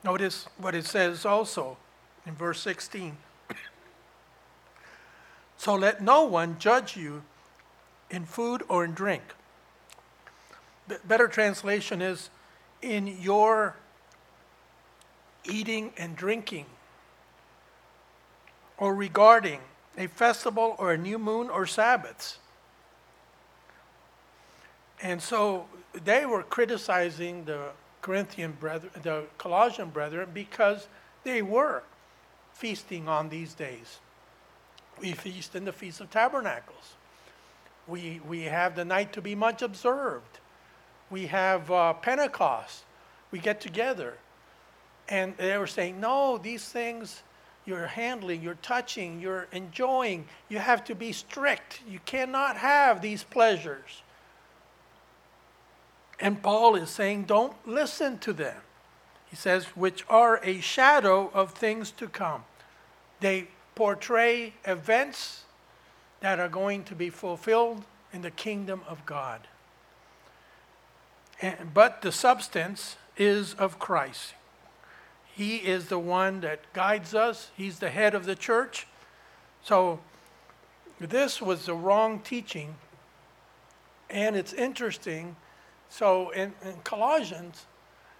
Notice 0.03 0.47
what 0.57 0.75
it 0.75 0.85
says 0.85 1.25
also 1.25 1.77
in 2.25 2.35
verse 2.35 2.61
16. 2.61 3.17
So 5.63 5.75
let 5.75 6.03
no 6.03 6.25
one 6.25 6.59
judge 6.59 6.97
you 6.97 7.23
in 8.11 8.25
food 8.25 8.63
or 8.67 8.83
in 8.83 8.93
drink. 8.93 9.23
B- 10.89 10.97
better 11.07 11.29
translation 11.29 12.01
is 12.01 12.29
in 12.81 13.07
your 13.07 13.77
eating 15.45 15.93
and 15.95 16.17
drinking, 16.17 16.65
or 18.77 18.93
regarding 18.93 19.61
a 19.97 20.07
festival 20.07 20.75
or 20.77 20.91
a 20.91 20.97
new 20.97 21.17
moon 21.17 21.49
or 21.49 21.65
Sabbaths. 21.65 22.39
And 25.01 25.21
so 25.21 25.67
they 26.03 26.25
were 26.25 26.43
criticizing 26.43 27.45
the 27.45 27.69
Corinthian 28.01 28.51
brethren, 28.59 28.91
the 29.01 29.23
Colossian 29.37 29.91
brethren, 29.91 30.27
because 30.33 30.89
they 31.23 31.41
were 31.41 31.83
feasting 32.53 33.07
on 33.07 33.29
these 33.29 33.53
days. 33.53 33.99
We 35.03 35.11
feast 35.11 35.53
in 35.53 35.65
the 35.65 35.73
Feast 35.73 35.99
of 35.99 36.09
Tabernacles. 36.09 36.95
We, 37.89 38.21
we 38.25 38.43
have 38.43 38.73
the 38.77 38.85
night 38.85 39.11
to 39.13 39.21
be 39.21 39.35
much 39.35 39.61
observed. 39.61 40.39
We 41.11 41.25
have 41.27 41.69
uh, 41.69 41.91
Pentecost. 41.91 42.85
We 43.29 43.39
get 43.39 43.59
together. 43.59 44.13
And 45.09 45.35
they 45.35 45.57
were 45.57 45.67
saying, 45.67 45.99
no, 45.99 46.37
these 46.37 46.63
things 46.69 47.21
you're 47.65 47.87
handling, 47.87 48.41
you're 48.41 48.57
touching, 48.61 49.19
you're 49.19 49.49
enjoying, 49.51 50.25
you 50.47 50.59
have 50.59 50.85
to 50.85 50.95
be 50.95 51.11
strict. 51.11 51.81
You 51.85 51.99
cannot 52.05 52.55
have 52.55 53.01
these 53.01 53.25
pleasures. 53.25 54.03
And 56.17 56.41
Paul 56.41 56.75
is 56.75 56.89
saying, 56.89 57.23
don't 57.23 57.55
listen 57.67 58.19
to 58.19 58.31
them. 58.31 58.61
He 59.29 59.35
says, 59.35 59.65
which 59.75 60.05
are 60.07 60.39
a 60.43 60.61
shadow 60.61 61.29
of 61.33 61.51
things 61.51 61.91
to 61.91 62.07
come. 62.07 62.45
They 63.19 63.49
portray 63.75 64.53
events 64.65 65.43
that 66.19 66.39
are 66.39 66.49
going 66.49 66.83
to 66.85 66.95
be 66.95 67.09
fulfilled 67.09 67.83
in 68.11 68.21
the 68.21 68.31
kingdom 68.31 68.81
of 68.87 69.05
God. 69.05 69.47
And, 71.41 71.73
but 71.73 72.01
the 72.01 72.11
substance 72.11 72.97
is 73.17 73.53
of 73.55 73.79
Christ. 73.79 74.33
He 75.25 75.57
is 75.57 75.87
the 75.87 75.99
one 75.99 76.41
that 76.41 76.61
guides 76.73 77.13
us, 77.13 77.49
He's 77.57 77.79
the 77.79 77.89
head 77.89 78.13
of 78.13 78.25
the 78.25 78.35
church. 78.35 78.87
So, 79.63 79.99
this 80.99 81.41
was 81.41 81.65
the 81.65 81.73
wrong 81.73 82.19
teaching. 82.19 82.75
And 84.09 84.35
it's 84.35 84.53
interesting 84.53 85.35
so 85.93 86.31
in, 86.31 86.53
in 86.63 86.73
Colossians, 86.83 87.67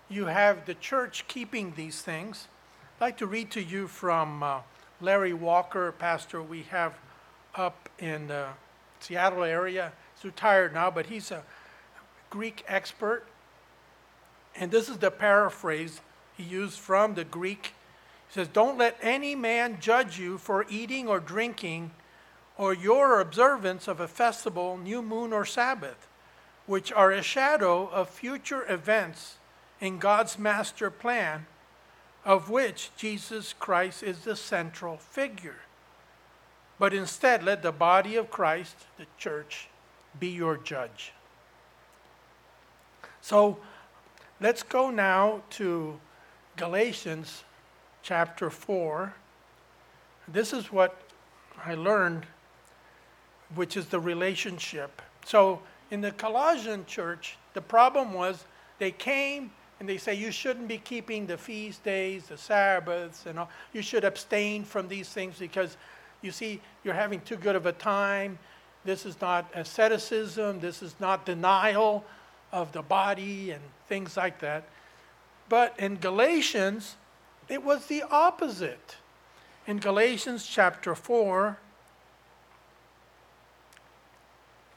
you 0.08 0.26
have 0.26 0.68
the 0.68 0.76
church 0.76 1.26
keeping 1.28 1.74
these 1.76 2.04
things. 2.04 2.48
I'd 2.96 3.06
like 3.06 3.18
to 3.18 3.26
read 3.26 3.50
to 3.52 3.64
you 3.64 3.88
from 3.88 4.44
uh, 4.44 4.60
Larry 5.04 5.34
Walker, 5.34 5.92
pastor 5.92 6.42
we 6.42 6.64
have 6.64 6.94
up 7.56 7.90
in 8.00 8.28
the 8.28 8.48
Seattle 9.00 9.44
area. 9.44 9.92
He's 10.16 10.26
retired 10.26 10.74
now, 10.74 10.90
but 10.90 11.08
he's 11.08 11.30
a 11.30 11.44
Greek 12.30 12.64
expert. 12.68 13.26
And 14.56 14.72
this 14.72 14.90
is 14.90 14.98
the 14.98 15.12
paraphrase 15.12 16.02
he 16.36 16.44
used 16.44 16.80
from 16.80 17.14
the 17.14 17.24
Greek. 17.24 17.74
He 18.30 18.34
says, 18.34 18.48
Don't 18.48 18.78
let 18.78 18.98
any 19.02 19.36
man 19.36 19.78
judge 19.80 20.18
you 20.18 20.38
for 20.38 20.66
eating 20.70 21.08
or 21.08 21.20
drinking 21.20 21.92
or 22.58 22.74
your 22.74 23.20
observance 23.20 23.88
of 23.88 24.00
a 24.00 24.08
festival, 24.08 24.78
new 24.78 25.02
moon, 25.02 25.34
or 25.34 25.46
Sabbath 25.46 26.08
which 26.66 26.92
are 26.92 27.12
a 27.12 27.22
shadow 27.22 27.88
of 27.88 28.10
future 28.10 28.66
events 28.72 29.36
in 29.80 30.00
God's 30.00 30.40
master 30.40 30.90
plan, 30.90 31.46
of 32.26 32.50
which 32.50 32.92
Jesus 32.96 33.54
Christ 33.54 34.04
is 34.04 34.20
the 34.20 34.36
central 34.36 34.98
figure. 34.98 35.58
But 36.80 36.94
instead, 36.94 37.44
let 37.44 37.62
the 37.62 37.72
body 37.72 38.16
of 38.16 38.30
Christ, 38.32 38.76
the 38.98 39.06
church, 39.18 39.68
be 40.20 40.30
your 40.30 40.58
judge. 40.58 41.14
So 43.22 43.58
let's 44.40 44.64
go 44.64 44.90
now 44.90 45.42
to 45.52 46.00
Galatians 46.56 47.44
chapter 48.02 48.50
4. 48.50 49.14
This 50.28 50.54
is 50.54 50.72
what 50.72 51.00
I 51.66 51.76
learned, 51.76 52.26
which 53.56 53.78
is 53.78 53.88
the 53.88 54.00
relationship. 54.00 55.02
So 55.26 55.62
in 55.92 56.02
the 56.02 56.12
Colossian 56.12 56.86
church, 56.86 57.38
the 57.54 57.62
problem 57.62 58.14
was 58.14 58.46
they 58.80 58.92
came 58.92 59.52
and 59.80 59.90
they 59.90 59.98
say 59.98 60.14
you 60.14 60.32
shouldn't 60.32 60.68
be 60.68 60.78
keeping 60.78 61.26
the 61.26 61.38
feast 61.38 61.84
days, 61.84 62.28
the 62.28 62.38
Sabbaths, 62.38 63.26
and 63.26 63.40
all. 63.40 63.50
You 63.74 63.82
should 63.82 64.04
abstain 64.04 64.64
from 64.64 64.88
these 64.88 65.10
things 65.10 65.38
because 65.40 65.78
you 66.22 66.32
see 66.32 66.62
you're 66.84 66.94
having 66.94 67.20
too 67.22 67.36
good 67.36 67.56
of 67.56 67.66
a 67.66 67.74
time. 67.74 68.40
This 68.86 69.06
is 69.06 69.20
not 69.20 69.46
asceticism. 69.54 70.60
This 70.60 70.82
is 70.82 70.96
not 71.00 71.26
denial 71.26 72.06
of 72.52 72.72
the 72.72 72.82
body 72.82 73.52
and 73.52 73.62
things 73.88 74.16
like 74.16 74.40
that. 74.40 74.64
But 75.50 75.78
in 75.80 75.98
Galatians, 75.98 76.96
it 77.50 77.64
was 77.64 77.88
the 77.88 78.04
opposite. 78.04 78.98
In 79.68 79.80
Galatians 79.80 80.46
chapter 80.46 80.96
4, 80.96 81.58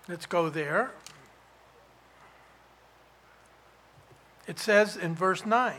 let's 0.08 0.26
go 0.26 0.48
there. 0.48 0.90
It 4.46 4.58
says 4.58 4.96
in 4.96 5.14
verse 5.14 5.44
9, 5.44 5.74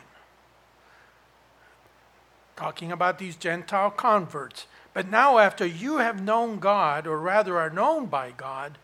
talking 2.56 2.92
about 2.92 3.20
these 3.20 3.36
Gentile 3.36 3.92
converts. 3.92 4.68
But 4.94 5.10
now, 5.10 5.38
after 5.38 5.66
you 5.66 5.98
have 5.98 6.22
known 6.22 6.60
God, 6.60 7.06
or 7.06 7.20
rather 7.20 7.58
are 7.60 7.70
known 7.70 8.08
by 8.08 8.32
God, 8.32 8.78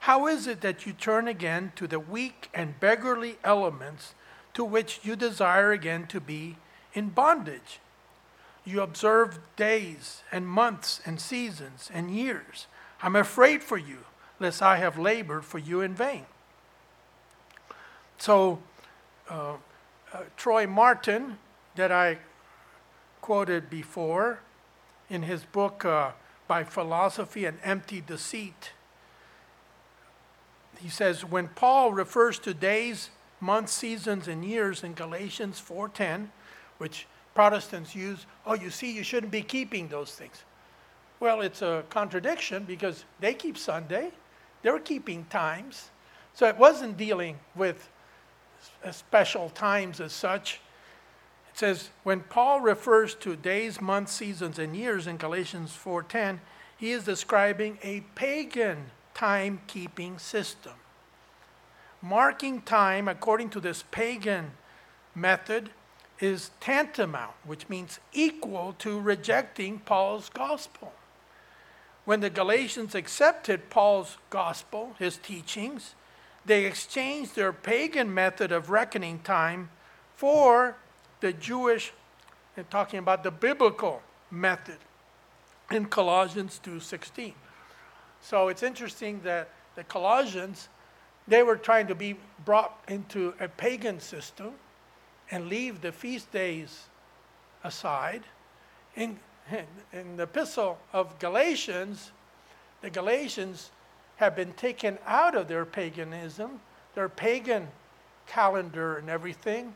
how 0.00 0.26
is 0.26 0.46
it 0.46 0.62
that 0.62 0.86
you 0.86 0.94
turn 0.94 1.28
again 1.28 1.72
to 1.76 1.86
the 1.86 2.00
weak 2.00 2.48
and 2.54 2.80
beggarly 2.80 3.36
elements 3.44 4.14
to 4.54 4.64
which 4.64 5.00
you 5.02 5.14
desire 5.14 5.72
again 5.72 6.06
to 6.06 6.20
be 6.20 6.56
in 6.94 7.10
bondage? 7.10 7.78
You 8.64 8.80
observe 8.80 9.38
days 9.56 10.22
and 10.32 10.48
months 10.48 11.00
and 11.04 11.20
seasons 11.20 11.90
and 11.92 12.10
years. 12.10 12.66
I'm 13.02 13.16
afraid 13.16 13.62
for 13.62 13.76
you, 13.76 13.98
lest 14.38 14.62
I 14.62 14.76
have 14.76 14.98
labored 14.98 15.44
for 15.44 15.58
you 15.58 15.82
in 15.82 15.94
vain. 15.94 16.24
So, 18.16 18.60
uh, 19.30 19.54
uh, 20.12 20.18
Troy 20.36 20.66
Martin, 20.66 21.38
that 21.76 21.92
I 21.92 22.18
quoted 23.20 23.70
before 23.70 24.40
in 25.08 25.22
his 25.22 25.44
book 25.44 25.84
uh, 25.84 26.10
By 26.48 26.64
Philosophy 26.64 27.44
and 27.44 27.58
Empty 27.62 28.02
Deceit, 28.06 28.72
he 30.78 30.88
says 30.88 31.24
when 31.24 31.48
Paul 31.48 31.92
refers 31.92 32.38
to 32.40 32.54
days, 32.54 33.10
months, 33.38 33.72
seasons, 33.72 34.28
and 34.28 34.44
years 34.44 34.82
in 34.82 34.94
Galatians 34.94 35.60
4:10, 35.60 36.28
which 36.78 37.06
Protestants 37.34 37.94
use, 37.94 38.26
oh, 38.46 38.54
you 38.54 38.70
see, 38.70 38.90
you 38.90 39.04
shouldn't 39.04 39.32
be 39.32 39.42
keeping 39.42 39.88
those 39.88 40.12
things. 40.14 40.44
Well, 41.20 41.42
it's 41.42 41.62
a 41.62 41.84
contradiction 41.90 42.64
because 42.64 43.04
they 43.20 43.34
keep 43.34 43.56
Sunday, 43.56 44.10
they're 44.62 44.78
keeping 44.78 45.24
times. 45.26 45.90
So 46.34 46.46
it 46.46 46.56
wasn't 46.56 46.96
dealing 46.96 47.38
with 47.54 47.88
special 48.90 49.50
times 49.50 50.00
as 50.00 50.12
such. 50.12 50.60
It 51.52 51.58
says 51.58 51.90
when 52.02 52.20
Paul 52.20 52.60
refers 52.60 53.14
to 53.16 53.36
days, 53.36 53.80
months, 53.80 54.12
seasons, 54.12 54.58
and 54.58 54.76
years 54.76 55.06
in 55.06 55.16
Galatians 55.16 55.72
4:10, 55.76 56.40
he 56.76 56.92
is 56.92 57.04
describing 57.04 57.78
a 57.82 58.00
pagan 58.14 58.90
timekeeping 59.14 60.20
system. 60.20 60.74
Marking 62.00 62.62
time 62.62 63.08
according 63.08 63.50
to 63.50 63.60
this 63.60 63.84
pagan 63.90 64.52
method 65.14 65.70
is 66.20 66.50
tantamount, 66.60 67.34
which 67.44 67.68
means 67.68 67.98
equal 68.12 68.74
to 68.78 69.00
rejecting 69.00 69.78
Paul's 69.80 70.28
gospel. 70.30 70.92
When 72.04 72.20
the 72.20 72.30
Galatians 72.30 72.94
accepted 72.94 73.70
Paul's 73.70 74.16
gospel, 74.30 74.94
his 74.98 75.16
teachings, 75.18 75.94
they 76.44 76.64
exchanged 76.64 77.34
their 77.34 77.52
pagan 77.52 78.12
method 78.12 78.52
of 78.52 78.70
reckoning 78.70 79.20
time 79.20 79.70
for 80.16 80.76
the 81.20 81.32
Jewish, 81.32 81.92
and 82.56 82.68
talking 82.70 82.98
about 82.98 83.22
the 83.22 83.30
biblical 83.30 84.02
method 84.30 84.78
in 85.70 85.86
Colossians 85.86 86.58
2:16. 86.62 87.34
So 88.20 88.48
it's 88.48 88.62
interesting 88.62 89.20
that 89.22 89.48
the 89.74 89.84
Colossians 89.84 90.68
they 91.30 91.42
were 91.44 91.56
trying 91.56 91.86
to 91.86 91.94
be 91.94 92.16
brought 92.44 92.82
into 92.88 93.34
a 93.38 93.48
pagan 93.48 94.00
system 94.00 94.54
and 95.30 95.48
leave 95.48 95.80
the 95.80 95.92
feast 95.92 96.30
days 96.32 96.88
aside. 97.62 98.24
In, 98.96 99.18
in 99.92 100.16
the 100.16 100.24
epistle 100.24 100.78
of 100.92 101.18
Galatians, 101.20 102.10
the 102.80 102.90
Galatians 102.90 103.70
have 104.20 104.36
been 104.36 104.52
taken 104.52 104.98
out 105.06 105.34
of 105.34 105.48
their 105.48 105.64
paganism, 105.64 106.60
their 106.94 107.08
pagan 107.08 107.66
calendar 108.26 108.98
and 108.98 109.08
everything. 109.08 109.74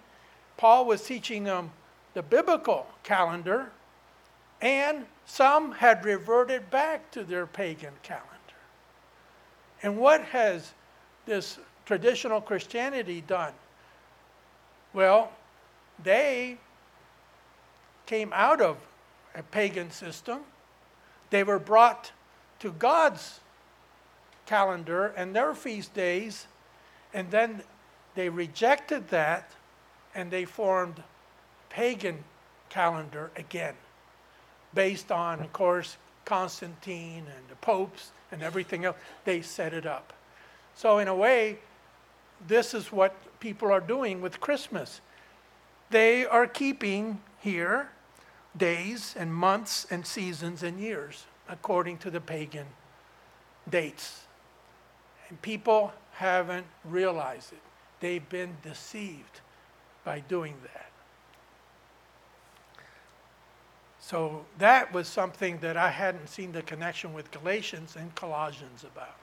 Paul 0.58 0.84
was 0.84 1.02
teaching 1.02 1.44
them 1.44 1.70
the 2.12 2.22
biblical 2.22 2.86
calendar, 3.02 3.72
and 4.60 5.06
some 5.24 5.72
had 5.72 6.04
reverted 6.04 6.70
back 6.70 7.10
to 7.12 7.24
their 7.24 7.46
pagan 7.46 7.94
calendar. 8.02 8.28
And 9.82 9.96
what 9.96 10.20
has 10.24 10.74
this 11.24 11.58
traditional 11.86 12.42
Christianity 12.42 13.22
done? 13.26 13.54
Well, 14.92 15.32
they 16.02 16.58
came 18.04 18.30
out 18.34 18.60
of 18.60 18.76
a 19.34 19.42
pagan 19.42 19.90
system. 19.90 20.40
They 21.30 21.44
were 21.44 21.58
brought 21.58 22.12
to 22.58 22.72
God's 22.72 23.40
calendar 24.46 25.06
and 25.16 25.34
their 25.34 25.54
feast 25.54 25.94
days, 25.94 26.46
and 27.12 27.30
then 27.30 27.62
they 28.14 28.28
rejected 28.28 29.08
that 29.08 29.50
and 30.14 30.30
they 30.30 30.44
formed 30.44 31.02
pagan 31.68 32.22
calendar 32.68 33.30
again, 33.36 33.74
based 34.74 35.10
on, 35.10 35.40
of 35.40 35.52
course, 35.52 35.96
Constantine 36.24 37.24
and 37.36 37.48
the 37.48 37.56
popes 37.56 38.12
and 38.32 38.42
everything 38.42 38.84
else. 38.84 38.96
They 39.24 39.42
set 39.42 39.74
it 39.74 39.86
up. 39.86 40.12
So, 40.74 40.98
in 40.98 41.08
a 41.08 41.14
way, 41.14 41.58
this 42.46 42.74
is 42.74 42.90
what 42.90 43.14
people 43.40 43.70
are 43.70 43.80
doing 43.80 44.20
with 44.20 44.40
Christmas. 44.40 45.00
They 45.90 46.26
are 46.26 46.46
keeping 46.46 47.20
here 47.40 47.90
days 48.56 49.14
and 49.18 49.34
months 49.34 49.86
and 49.90 50.06
seasons 50.06 50.62
and 50.62 50.80
years 50.80 51.26
according 51.48 51.98
to 51.98 52.10
the 52.10 52.20
pagan 52.20 52.66
dates. 53.68 54.22
And 55.34 55.42
people 55.42 55.92
haven't 56.12 56.66
realized 56.84 57.52
it. 57.52 57.58
They've 57.98 58.28
been 58.28 58.56
deceived 58.62 59.40
by 60.04 60.20
doing 60.20 60.54
that. 60.62 60.92
So 63.98 64.46
that 64.58 64.92
was 64.92 65.08
something 65.08 65.58
that 65.58 65.76
I 65.76 65.90
hadn't 65.90 66.28
seen 66.28 66.52
the 66.52 66.62
connection 66.62 67.12
with 67.12 67.32
Galatians 67.32 67.96
and 67.96 68.14
Colossians 68.14 68.84
about. 68.84 69.16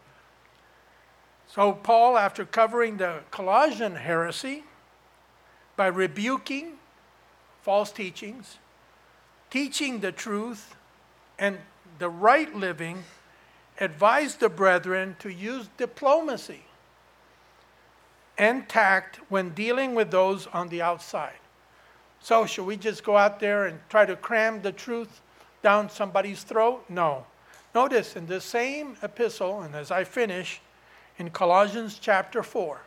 So, 1.48 1.72
Paul, 1.72 2.18
after 2.18 2.44
covering 2.44 2.98
the 2.98 3.20
Colossian 3.32 3.96
heresy 3.96 4.66
by 5.78 5.88
rebuking 5.88 6.74
false 7.62 7.94
teachings, 7.94 8.58
teaching 9.50 10.02
the 10.02 10.12
truth 10.12 10.76
and 11.40 11.58
the 12.00 12.10
right 12.10 12.54
living, 12.54 13.06
advised 13.82 14.40
the 14.40 14.48
brethren 14.48 15.18
to 15.20 15.30
use 15.30 15.68
diplomacy 15.76 16.64
and 18.38 18.70
tact 18.70 19.20
when 19.28 19.50
dealing 19.50 19.94
with 19.94 20.12
those 20.12 20.48
on 20.48 20.70
the 20.70 20.82
outside. 20.82 21.34
So, 22.22 22.46
should 22.46 22.66
we 22.66 22.78
just 22.78 23.04
go 23.04 23.18
out 23.18 23.40
there 23.40 23.66
and 23.66 23.80
try 23.90 24.06
to 24.06 24.16
cram 24.16 24.62
the 24.62 24.72
truth 24.72 25.20
down 25.64 25.90
somebody's 25.90 26.44
throat? 26.44 26.86
No. 26.88 27.26
Notice 27.74 28.16
in 28.16 28.28
the 28.28 28.40
same 28.40 28.96
epistle, 29.02 29.62
and 29.62 29.76
as 29.76 29.92
I 29.92 30.04
finish, 30.04 30.62
in 31.18 31.30
Colossians 31.32 32.00
chapter 32.00 32.44
4, 32.44 32.80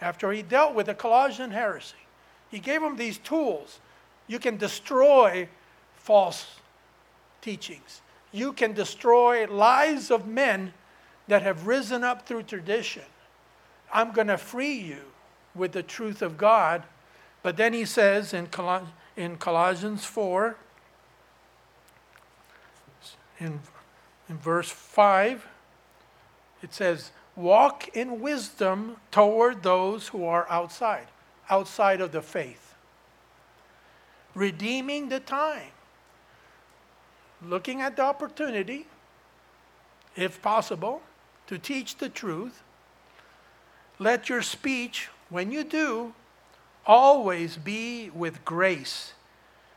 after 0.00 0.32
he 0.32 0.42
dealt 0.42 0.74
with 0.74 0.86
the 0.86 0.94
Colossian 0.94 1.52
heresy. 1.52 1.96
He 2.50 2.58
gave 2.58 2.82
them 2.82 2.96
these 2.96 3.18
tools. 3.18 3.80
You 4.26 4.38
can 4.38 4.56
destroy 4.56 5.48
false 5.94 6.56
teachings, 7.40 8.01
you 8.32 8.52
can 8.52 8.72
destroy 8.72 9.46
lives 9.46 10.10
of 10.10 10.26
men 10.26 10.72
that 11.28 11.42
have 11.42 11.66
risen 11.66 12.02
up 12.02 12.26
through 12.26 12.44
tradition. 12.44 13.04
I'm 13.92 14.12
going 14.12 14.28
to 14.28 14.38
free 14.38 14.74
you 14.74 15.02
with 15.54 15.72
the 15.72 15.82
truth 15.82 16.22
of 16.22 16.38
God. 16.38 16.82
But 17.42 17.56
then 17.56 17.72
he 17.72 17.84
says 17.84 18.32
in, 18.32 18.48
in 19.16 19.36
Colossians 19.36 20.04
4, 20.04 20.56
in, 23.38 23.60
in 24.28 24.38
verse 24.38 24.70
5, 24.70 25.46
it 26.62 26.72
says, 26.72 27.10
walk 27.34 27.88
in 27.96 28.20
wisdom 28.20 28.96
toward 29.10 29.62
those 29.62 30.08
who 30.08 30.24
are 30.24 30.46
outside, 30.48 31.08
outside 31.50 32.00
of 32.00 32.12
the 32.12 32.22
faith. 32.22 32.74
Redeeming 34.34 35.08
the 35.08 35.20
time. 35.20 35.72
Looking 37.46 37.80
at 37.80 37.96
the 37.96 38.02
opportunity, 38.02 38.86
if 40.16 40.40
possible, 40.42 41.02
to 41.46 41.58
teach 41.58 41.96
the 41.96 42.08
truth. 42.08 42.62
Let 43.98 44.28
your 44.28 44.42
speech, 44.42 45.08
when 45.28 45.50
you 45.50 45.64
do, 45.64 46.14
always 46.86 47.56
be 47.56 48.10
with 48.10 48.44
grace, 48.44 49.12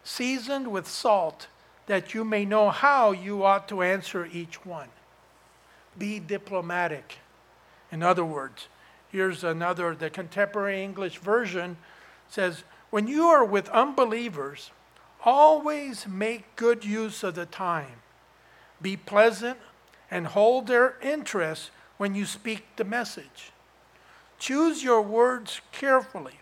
seasoned 0.03 0.71
with 0.71 0.87
salt, 0.87 1.47
that 1.87 2.13
you 2.13 2.23
may 2.23 2.45
know 2.45 2.69
how 2.69 3.11
you 3.11 3.43
ought 3.43 3.67
to 3.69 3.81
answer 3.81 4.27
each 4.31 4.65
one. 4.65 4.89
Be 5.97 6.19
diplomatic 6.19 7.19
in 7.95 8.03
other 8.03 8.25
words, 8.25 8.67
here's 9.09 9.43
another, 9.43 9.95
the 9.95 10.09
contemporary 10.09 10.83
English 10.83 11.19
version 11.19 11.77
says, 12.27 12.63
When 12.89 13.07
you 13.07 13.27
are 13.27 13.45
with 13.45 13.69
unbelievers, 13.69 14.71
always 15.25 16.07
make 16.07 16.55
good 16.55 16.85
use 16.85 17.23
of 17.23 17.35
the 17.35 17.47
time. 17.47 18.01
Be 18.81 18.95
pleasant 18.95 19.57
and 20.11 20.27
hold 20.27 20.67
their 20.67 20.95
interest 21.01 21.71
when 21.97 22.13
you 22.13 22.25
speak 22.25 22.63
the 22.75 22.83
message. 22.83 23.51
Choose 24.37 24.83
your 24.83 25.01
words 25.01 25.61
carefully 25.71 26.39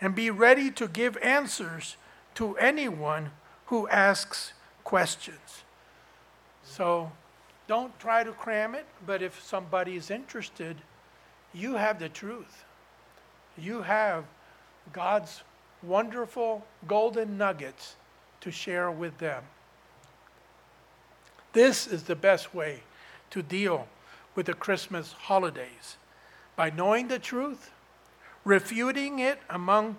and 0.00 0.14
be 0.14 0.30
ready 0.30 0.70
to 0.72 0.86
give 0.86 1.16
answers 1.18 1.96
to 2.34 2.56
anyone 2.58 3.30
who 3.66 3.88
asks 3.88 4.52
questions. 4.84 5.64
So, 6.62 7.10
don't 7.66 7.98
try 7.98 8.24
to 8.24 8.32
cram 8.32 8.74
it, 8.74 8.86
but 9.06 9.22
if 9.22 9.42
somebody 9.42 9.96
is 9.96 10.10
interested, 10.10 10.76
you 11.52 11.74
have 11.74 11.98
the 11.98 12.08
truth. 12.08 12.64
You 13.56 13.82
have 13.82 14.24
God's 14.92 15.42
wonderful 15.82 16.64
golden 16.86 17.38
nuggets 17.38 17.96
to 18.48 18.52
share 18.52 18.90
with 18.90 19.18
them. 19.18 19.42
This 21.52 21.86
is 21.86 22.04
the 22.04 22.16
best 22.16 22.54
way 22.54 22.80
to 23.28 23.42
deal 23.42 23.86
with 24.34 24.46
the 24.46 24.54
Christmas 24.54 25.12
holidays 25.12 25.98
by 26.56 26.70
knowing 26.70 27.08
the 27.08 27.18
truth, 27.18 27.70
refuting 28.46 29.18
it 29.18 29.38
among 29.50 29.96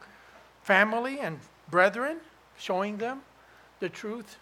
family 0.64 1.20
and 1.20 1.40
brethren, 1.70 2.18
showing 2.58 2.98
them 2.98 3.22
the 3.82 3.90
truth, 3.90 4.38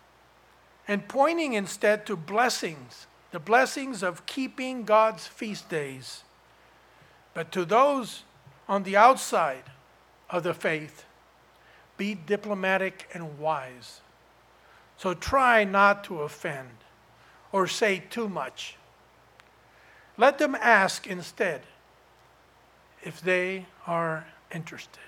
and 0.87 1.09
pointing 1.09 1.51
instead 1.51 2.05
to 2.05 2.15
blessings 2.15 3.07
the 3.31 3.39
blessings 3.39 4.03
of 4.03 4.25
keeping 4.25 4.85
God's 4.85 5.27
feast 5.27 5.67
days. 5.67 6.23
But 7.33 7.51
to 7.51 7.65
those 7.65 8.23
on 8.69 8.83
the 8.83 8.95
outside 8.95 9.65
of 10.29 10.43
the 10.43 10.53
faith, 10.53 11.03
be 11.97 12.13
diplomatic 12.13 13.09
and 13.13 13.39
wise. 13.39 14.01
So 14.97 15.13
try 15.13 15.63
not 15.63 16.03
to 16.05 16.21
offend 16.21 16.69
or 17.51 17.67
say 17.67 18.03
too 18.09 18.29
much. 18.29 18.75
Let 20.17 20.37
them 20.37 20.55
ask 20.55 21.05
instead 21.05 21.61
if 23.03 23.21
they 23.21 23.65
are 23.85 24.25
interested. 24.53 24.99